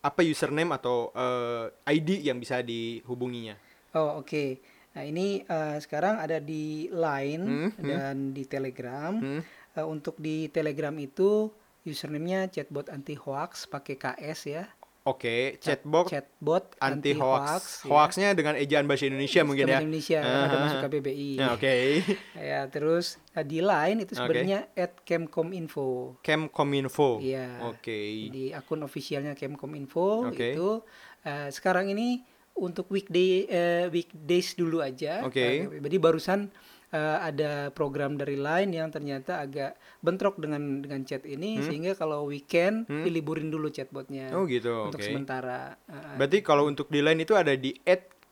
apa 0.00 0.22
username 0.22 0.70
atau 0.70 1.10
eh, 1.10 1.66
ID 1.90 2.22
yang 2.22 2.38
bisa 2.38 2.62
dihubunginya. 2.62 3.58
Oh, 3.92 4.20
oke. 4.20 4.62
Nah, 4.94 5.02
ini 5.02 5.42
eh, 5.42 5.76
sekarang 5.76 6.16
ada 6.16 6.38
di 6.38 6.86
Line 6.88 7.42
Hmm, 7.42 7.70
hmm. 7.74 7.84
dan 7.84 8.14
di 8.30 8.44
Telegram. 8.44 9.12
Hmm. 9.12 9.42
Eh, 9.76 9.82
untuk 9.82 10.16
di 10.16 10.46
Telegram 10.48 10.94
itu 10.94 11.50
username-nya 11.86 12.50
chatbot 12.50 12.90
anti 12.90 13.14
hoax 13.14 13.64
pakai 13.64 13.94
KS 13.94 14.40
ya. 14.46 14.64
Oke, 15.06 15.54
chatbot 15.62 16.10
chatbot 16.10 16.74
anti 16.82 17.14
hoax. 17.14 17.86
ya. 17.86 17.88
Hoaxnya 17.88 18.28
dengan 18.34 18.58
ejaan 18.58 18.84
bahasa 18.84 19.06
Indonesia 19.06 19.40
mungkin 19.40 19.64
ya. 19.64 19.78
Bahasa 19.78 19.86
Indonesia 19.86 20.18
karena 20.18 20.40
ada 20.42 20.50
Ah. 20.50 20.62
masuk 20.66 20.78
KBBI. 20.82 21.30
Ya, 21.38 21.46
Oke. 21.54 21.74
Ya, 22.50 22.60
terus 22.66 23.06
eh, 23.30 23.46
di 23.46 23.62
Line 23.62 24.02
itu 24.02 24.12
sebenarnya 24.12 24.66
@kemkominfo. 25.06 26.18
Kemkominfo. 26.20 27.22
Iya. 27.22 27.62
Oke. 27.64 27.98
Di 28.28 28.50
akun 28.50 28.82
officialnya 28.82 29.32
Kemkominfo 29.32 30.26
Oke. 30.26 30.52
itu 30.52 30.82
eh, 31.22 31.48
sekarang 31.48 31.86
ini 31.88 32.26
untuk 32.56 32.88
weekday 32.88 33.46
eh, 33.46 33.86
weekdays 33.86 34.54
dulu 34.54 34.80
aja. 34.80 35.22
Oke. 35.22 35.70
Eh, 35.70 35.80
Jadi 35.80 35.96
barusan 35.96 36.50
eh, 36.96 37.18
ada 37.20 37.50
program 37.70 38.16
dari 38.16 38.40
Line 38.40 38.72
yang 38.72 38.88
ternyata 38.88 39.44
agak 39.44 39.76
bentrok 40.00 40.40
dengan 40.40 40.80
dengan 40.80 41.04
chat 41.04 41.28
ini 41.28 41.60
sehingga 41.60 41.92
kalau 41.92 42.24
weekend 42.24 42.88
diliburin 42.88 43.52
dulu 43.52 43.68
chatbotnya. 43.68 44.32
Hmm? 44.32 44.36
Oh 44.40 44.44
gitu. 44.48 44.88
Untuk 44.88 45.04
Oke. 45.04 45.12
sementara. 45.12 45.76
Eh, 45.84 46.16
Berarti 46.16 46.38
kalau 46.40 46.64
untuk 46.64 46.88
di 46.88 47.04
line 47.04 47.20
itu 47.20 47.36
ada 47.36 47.52
di 47.52 47.76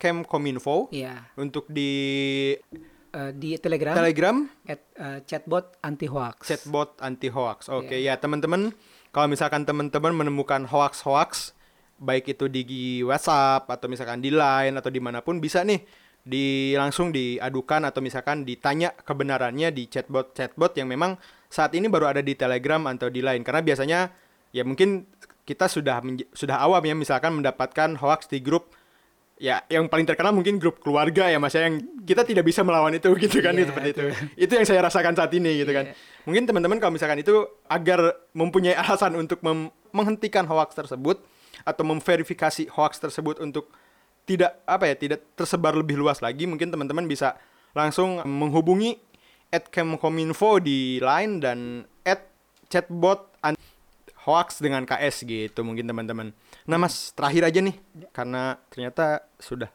@kemkominfo. 0.01 0.89
Iya. 0.89 1.29
Untuk 1.37 1.69
di 1.69 1.93
Eh, 3.15 3.31
di 3.31 3.55
Telegram, 3.55 3.95
Telegram 3.95 4.43
at, 4.67 4.81
eh, 4.99 5.19
chatbot 5.23 5.79
anti 5.79 6.03
hoax. 6.03 6.51
chatbot 6.51 6.99
anti 6.99 7.31
hoax. 7.31 7.71
Oke 7.71 7.95
Iya. 7.95 8.11
ya 8.11 8.19
teman-teman, 8.19 8.75
kalau 9.15 9.31
misalkan 9.31 9.63
teman-teman 9.63 10.11
menemukan 10.11 10.67
hoax-hoax, 10.67 11.55
baik 11.95 12.35
itu 12.35 12.51
di 12.51 12.99
WhatsApp 13.07 13.71
atau 13.71 13.87
misalkan 13.87 14.19
di 14.19 14.35
Line 14.35 14.75
atau 14.75 14.91
di 14.91 14.99
mana 14.99 15.23
pun 15.23 15.39
bisa 15.39 15.63
nih 15.63 15.79
di 16.25 16.73
langsung 16.73 17.13
diadukan 17.13 17.85
atau 17.85 18.01
misalkan 18.01 18.41
ditanya 18.41 18.89
kebenarannya 18.97 19.69
di 19.69 19.85
chatbot-chatbot 19.85 20.73
yang 20.73 20.89
memang 20.89 21.21
saat 21.47 21.77
ini 21.77 21.85
baru 21.85 22.09
ada 22.09 22.25
di 22.25 22.33
Telegram 22.33 22.81
atau 22.89 23.13
di 23.13 23.21
Line 23.21 23.45
karena 23.45 23.61
biasanya 23.61 23.99
ya 24.49 24.65
mungkin 24.65 25.05
kita 25.45 25.69
sudah 25.69 26.01
sudah 26.33 26.57
awam 26.57 26.81
ya 26.81 26.97
misalkan 26.97 27.37
mendapatkan 27.37 27.93
hoax 28.01 28.25
di 28.25 28.41
grup 28.41 28.73
ya 29.37 29.61
yang 29.69 29.85
paling 29.85 30.07
terkenal 30.07 30.33
mungkin 30.33 30.57
grup 30.57 30.81
keluarga 30.81 31.29
ya 31.29 31.37
mas 31.37 31.53
ya 31.53 31.69
yang 31.69 31.77
kita 32.01 32.25
tidak 32.25 32.41
bisa 32.41 32.65
melawan 32.65 32.89
itu 32.95 33.13
gitu 33.21 33.45
kan 33.45 33.53
Iya, 33.53 33.69
seperti 33.69 33.89
itu 33.93 34.03
itu. 34.09 34.15
itu 34.47 34.51
yang 34.57 34.65
saya 34.65 34.81
rasakan 34.81 35.13
saat 35.13 35.29
ini 35.29 35.61
gitu 35.61 35.77
kan 35.77 35.91
Iya. 35.91 35.95
mungkin 36.25 36.43
teman-teman 36.49 36.81
kalau 36.81 36.95
misalkan 36.97 37.21
itu 37.21 37.45
agar 37.69 38.01
mempunyai 38.33 38.73
alasan 38.73 39.13
untuk 39.13 39.43
mem- 39.45 39.69
menghentikan 39.93 40.49
hoax 40.49 40.73
tersebut 40.73 41.21
atau 41.61 41.83
memverifikasi 41.85 42.73
hoax 42.73 42.97
tersebut 42.97 43.37
untuk 43.37 43.69
tidak 44.25 44.61
apa 44.65 44.89
ya 44.89 44.95
tidak 44.97 45.19
tersebar 45.37 45.77
lebih 45.77 45.97
luas 45.97 46.19
lagi 46.19 46.49
mungkin 46.49 46.73
teman-teman 46.73 47.05
bisa 47.05 47.37
langsung 47.77 48.21
menghubungi 48.25 48.97
at 49.53 49.69
Kemkominfo 49.69 50.59
di 50.59 50.97
line 50.99 51.39
dan 51.39 51.85
at 52.01 52.25
chatbot 52.67 53.35
hoax 54.25 54.57
dengan 54.57 54.83
KS 54.89 55.23
gitu 55.23 55.61
mungkin 55.61 55.85
teman-teman. 55.85 56.33
Nah 56.65 56.77
mas 56.81 57.13
terakhir 57.13 57.45
aja 57.45 57.61
nih 57.61 57.77
karena 58.09 58.57
ternyata 58.73 59.29
sudah 59.37 59.69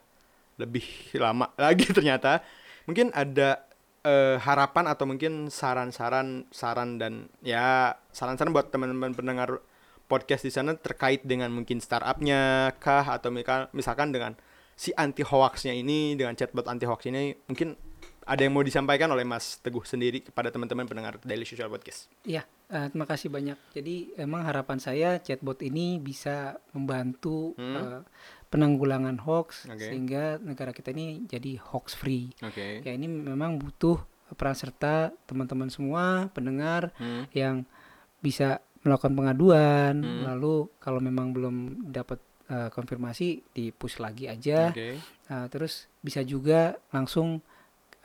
lebih 0.59 0.83
lama 1.15 1.49
lagi 1.71 1.87
ternyata 1.87 2.43
mungkin 2.83 3.09
ada 3.15 3.63
eh, 4.03 4.35
harapan 4.43 4.91
atau 4.91 5.07
mungkin 5.07 5.47
saran-saran 5.47 6.51
saran 6.51 6.99
dan 6.99 7.31
ya 7.39 7.95
saran-saran 8.11 8.51
buat 8.51 8.69
teman-teman 8.69 9.15
pendengar 9.15 9.63
podcast 10.11 10.43
di 10.43 10.51
sana 10.51 10.75
terkait 10.75 11.23
dengan 11.23 11.47
mungkin 11.49 11.79
startupnya 11.79 12.41
kah 12.77 13.07
atau 13.07 13.31
misalkan 13.71 14.11
dengan 14.11 14.35
si 14.75 14.91
anti 14.93 15.23
hoaxnya 15.23 15.71
ini 15.71 16.13
dengan 16.13 16.35
chatbot 16.35 16.67
anti 16.67 16.83
hoax 16.83 17.07
ini 17.07 17.31
mungkin 17.45 17.79
ada 18.21 18.43
yang 18.43 18.51
mau 18.51 18.61
disampaikan 18.61 19.09
oleh 19.09 19.23
Mas 19.23 19.57
Teguh 19.57 19.81
sendiri 19.83 20.21
kepada 20.21 20.49
teman-teman 20.49 20.85
pendengar 20.85 21.17
Daily 21.21 21.41
Social 21.41 21.67
Podcast. 21.67 22.05
Iya, 22.21 22.45
eh, 22.69 22.85
terima 22.87 23.09
kasih 23.09 23.27
banyak. 23.27 23.57
Jadi 23.71 24.13
emang 24.15 24.45
harapan 24.45 24.77
saya 24.77 25.17
chatbot 25.17 25.57
ini 25.59 25.97
bisa 25.97 26.53
membantu 26.71 27.57
eh, 27.57 28.05
penanggulangan 28.47 29.17
hoax 29.21 29.65
Hmm. 29.65 29.73
Oke. 29.73 29.85
sehingga 29.87 30.37
negara 30.37 30.69
kita 30.69 30.91
ini 30.91 31.25
jadi 31.25 31.57
hoax 31.63 31.95
free. 31.95 32.29
Oke. 32.41 32.83
Ya 32.83 32.93
ini 32.93 33.09
memang 33.09 33.57
butuh 33.57 33.97
peran 34.31 34.53
serta 34.53 35.11
teman-teman 35.25 35.67
semua 35.67 36.29
pendengar 36.31 36.93
Hmm. 36.95 37.25
yang 37.33 37.65
bisa 38.19 38.61
melakukan 38.81 39.13
pengaduan. 39.13 39.93
Hmm. 40.01 40.21
Lalu 40.33 40.69
kalau 40.81 40.99
memang 40.99 41.33
belum 41.33 41.55
dapat 41.89 42.19
eh, 42.49 42.69
konfirmasi 42.73 43.53
di 43.53 43.69
push 43.73 44.01
lagi 44.01 44.27
aja. 44.27 44.73
Oke. 44.73 44.97
Nah, 45.31 45.47
terus 45.47 45.87
bisa 46.01 46.25
juga 46.25 46.75
langsung 46.91 47.39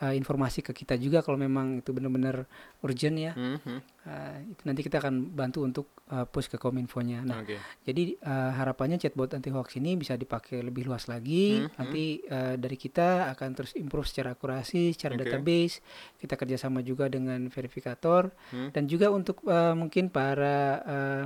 eh, 0.01 0.13
informasi 0.13 0.61
ke 0.61 0.71
kita 0.73 0.95
juga 0.97 1.25
kalau 1.25 1.37
memang 1.37 1.81
itu 1.81 1.89
benar-benar 1.93 2.45
urgent 2.85 3.17
ya. 3.17 3.33
Hmm, 3.33 3.57
hmm. 3.61 3.81
Uh, 4.07 4.39
itu 4.55 4.61
nanti 4.63 4.81
kita 4.87 5.03
akan 5.03 5.35
bantu 5.35 5.67
untuk 5.67 5.91
uh, 6.15 6.23
push 6.23 6.47
ke 6.47 6.55
kominfonya. 6.55 7.27
Nah, 7.27 7.43
Oke. 7.43 7.59
jadi 7.83 8.15
uh, 8.23 8.55
harapannya 8.55 8.95
chatbot 8.95 9.27
anti 9.35 9.51
hoax 9.51 9.75
ini 9.75 9.99
bisa 9.99 10.15
dipakai 10.15 10.63
lebih 10.63 10.87
luas 10.87 11.11
lagi. 11.11 11.59
Hmm, 11.59 11.75
Nanti 11.75 12.23
uh, 12.31 12.55
dari 12.55 12.79
kita 12.79 13.27
akan 13.35 13.49
terus 13.51 13.75
improve 13.75 14.07
secara 14.07 14.31
akurasi, 14.31 14.95
secara 14.95 15.19
Oke. 15.19 15.27
database. 15.27 15.83
Kita 16.15 16.39
kerjasama 16.39 16.79
juga 16.87 17.11
dengan 17.11 17.51
verifikator 17.51 18.31
Hmm. 18.47 18.71
dan 18.71 18.87
juga 18.87 19.11
untuk 19.11 19.43
uh, 19.43 19.75
mungkin 19.75 20.07
para 20.07 20.57
uh, 20.87 21.23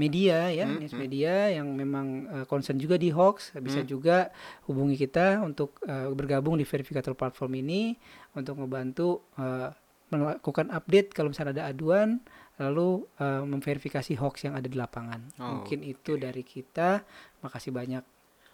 media 0.00 0.48
ya, 0.48 0.64
Hmm, 0.64 0.80
news 0.80 0.96
hmm. 0.96 1.02
media 1.04 1.34
yang 1.52 1.68
memang 1.76 2.06
uh, 2.26 2.44
concern 2.48 2.80
juga 2.80 2.96
di 2.96 3.12
hoax 3.12 3.52
bisa 3.60 3.84
Hmm. 3.84 3.88
juga 3.92 4.16
hubungi 4.64 4.96
kita 4.96 5.44
untuk 5.44 5.76
uh, 5.84 6.08
bergabung 6.16 6.56
di 6.56 6.64
verifikator 6.64 7.12
platform 7.12 7.60
ini 7.60 8.00
untuk 8.32 8.56
membantu 8.56 9.28
uh, 9.36 9.68
melakukan 10.08 10.72
update 10.72 11.12
kalau 11.12 11.30
misalnya 11.30 11.60
ada 11.60 11.64
aduan 11.70 12.18
lalu 12.56 13.04
uh, 13.20 13.44
memverifikasi 13.44 14.16
hoax 14.16 14.48
yang 14.48 14.56
ada 14.56 14.68
di 14.68 14.76
lapangan. 14.76 15.20
Oh, 15.36 15.60
Mungkin 15.60 15.80
itu 15.80 16.16
dari 16.16 16.44
kita. 16.44 17.04
Makasih 17.40 17.72
banyak. 17.72 18.04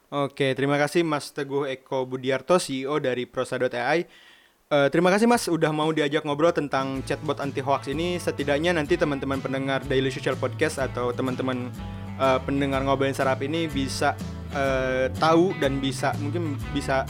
Oke, 0.07 0.55
terima 0.55 0.79
kasih 0.79 1.03
Mas 1.03 1.35
Teguh 1.35 1.67
Eko 1.67 2.07
Budiarto, 2.07 2.63
CEO 2.63 3.03
dari 3.03 3.27
Prosa.ai. 3.27 4.07
Eh, 4.67 4.91
terima 4.91 5.15
kasih 5.15 5.31
Mas 5.31 5.47
udah 5.47 5.71
mau 5.71 5.95
diajak 5.95 6.27
ngobrol 6.27 6.51
tentang 6.51 6.99
chatbot 7.07 7.39
anti 7.39 7.63
hoax 7.63 7.87
ini. 7.87 8.19
Setidaknya 8.19 8.75
nanti 8.75 8.99
teman-teman 8.99 9.39
pendengar 9.39 9.79
Daily 9.87 10.11
Social 10.11 10.35
Podcast 10.35 10.83
atau 10.83 11.15
teman-teman 11.15 11.71
eh, 12.19 12.39
pendengar 12.43 12.83
ngobrolin 12.83 13.15
sarap 13.15 13.47
ini 13.47 13.71
bisa 13.71 14.19
eh, 14.51 15.07
tahu 15.23 15.55
dan 15.63 15.79
bisa 15.79 16.11
mungkin 16.19 16.59
bisa 16.75 17.07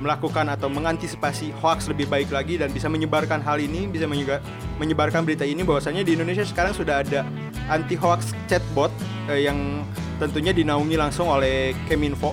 melakukan 0.00 0.48
atau 0.48 0.72
mengantisipasi 0.72 1.52
hoax 1.60 1.92
lebih 1.92 2.08
baik 2.08 2.32
lagi 2.32 2.56
dan 2.56 2.72
bisa 2.72 2.88
menyebarkan 2.88 3.44
hal 3.44 3.60
ini, 3.60 3.84
bisa 3.84 4.08
menyebarkan 4.80 5.28
berita 5.28 5.44
ini 5.44 5.60
bahwasanya 5.68 6.00
di 6.00 6.16
Indonesia 6.16 6.48
sekarang 6.48 6.72
sudah 6.72 7.04
ada 7.04 7.20
anti 7.68 8.00
hoax 8.00 8.32
chatbot 8.48 8.88
eh, 9.28 9.44
yang 9.44 9.84
tentunya 10.16 10.56
dinaungi 10.56 10.96
langsung 10.96 11.28
oleh 11.28 11.76
Keminfo, 11.84 12.32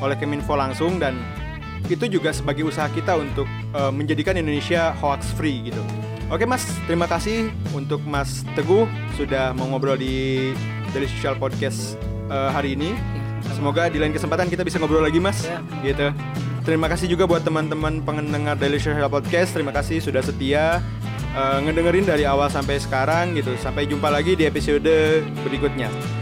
oleh 0.00 0.16
Keminfo 0.16 0.56
langsung 0.56 0.96
dan 0.96 1.41
itu 1.90 2.04
juga 2.06 2.30
sebagai 2.30 2.66
usaha 2.66 2.86
kita 2.90 3.18
untuk 3.18 3.46
eh, 3.74 3.92
menjadikan 3.92 4.36
Indonesia 4.38 4.94
hoax 5.00 5.34
free 5.34 5.72
gitu. 5.72 5.82
Oke 6.32 6.48
Mas, 6.48 6.64
terima 6.88 7.04
kasih 7.04 7.52
untuk 7.76 8.00
Mas 8.08 8.40
Teguh 8.56 8.88
sudah 9.20 9.52
mau 9.52 9.68
ngobrol 9.68 10.00
di 10.00 10.48
Daily 10.96 11.04
Social 11.04 11.36
Podcast 11.36 12.00
eh, 12.32 12.50
hari 12.52 12.72
ini. 12.78 12.96
Ya, 13.42 13.52
Semoga 13.52 13.90
di 13.92 14.00
lain 14.00 14.14
kesempatan 14.14 14.48
kita 14.48 14.64
bisa 14.64 14.80
ngobrol 14.80 15.04
lagi 15.04 15.20
Mas. 15.20 15.44
Ya. 15.44 15.60
Gitu. 15.84 16.08
Terima 16.62 16.86
kasih 16.86 17.10
juga 17.10 17.26
buat 17.26 17.42
teman-teman 17.42 18.00
pendengar 18.06 18.54
Daily 18.54 18.78
Social 18.78 19.10
Podcast. 19.10 19.52
Terima 19.52 19.74
kasih 19.74 20.00
sudah 20.00 20.24
setia 20.24 20.80
eh, 21.36 21.58
ngedengerin 21.68 22.08
dari 22.08 22.24
awal 22.24 22.48
sampai 22.48 22.80
sekarang 22.80 23.36
gitu. 23.36 23.52
Sampai 23.60 23.84
jumpa 23.84 24.08
lagi 24.08 24.32
di 24.32 24.48
episode 24.48 25.26
berikutnya. 25.44 26.21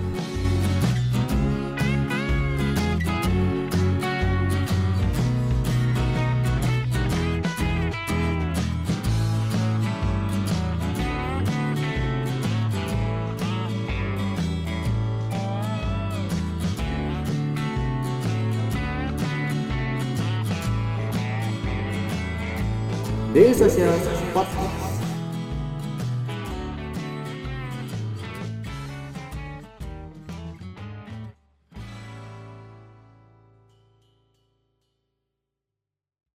Daily 23.61 23.69
Social 23.69 23.91
Podcast. 23.91 24.10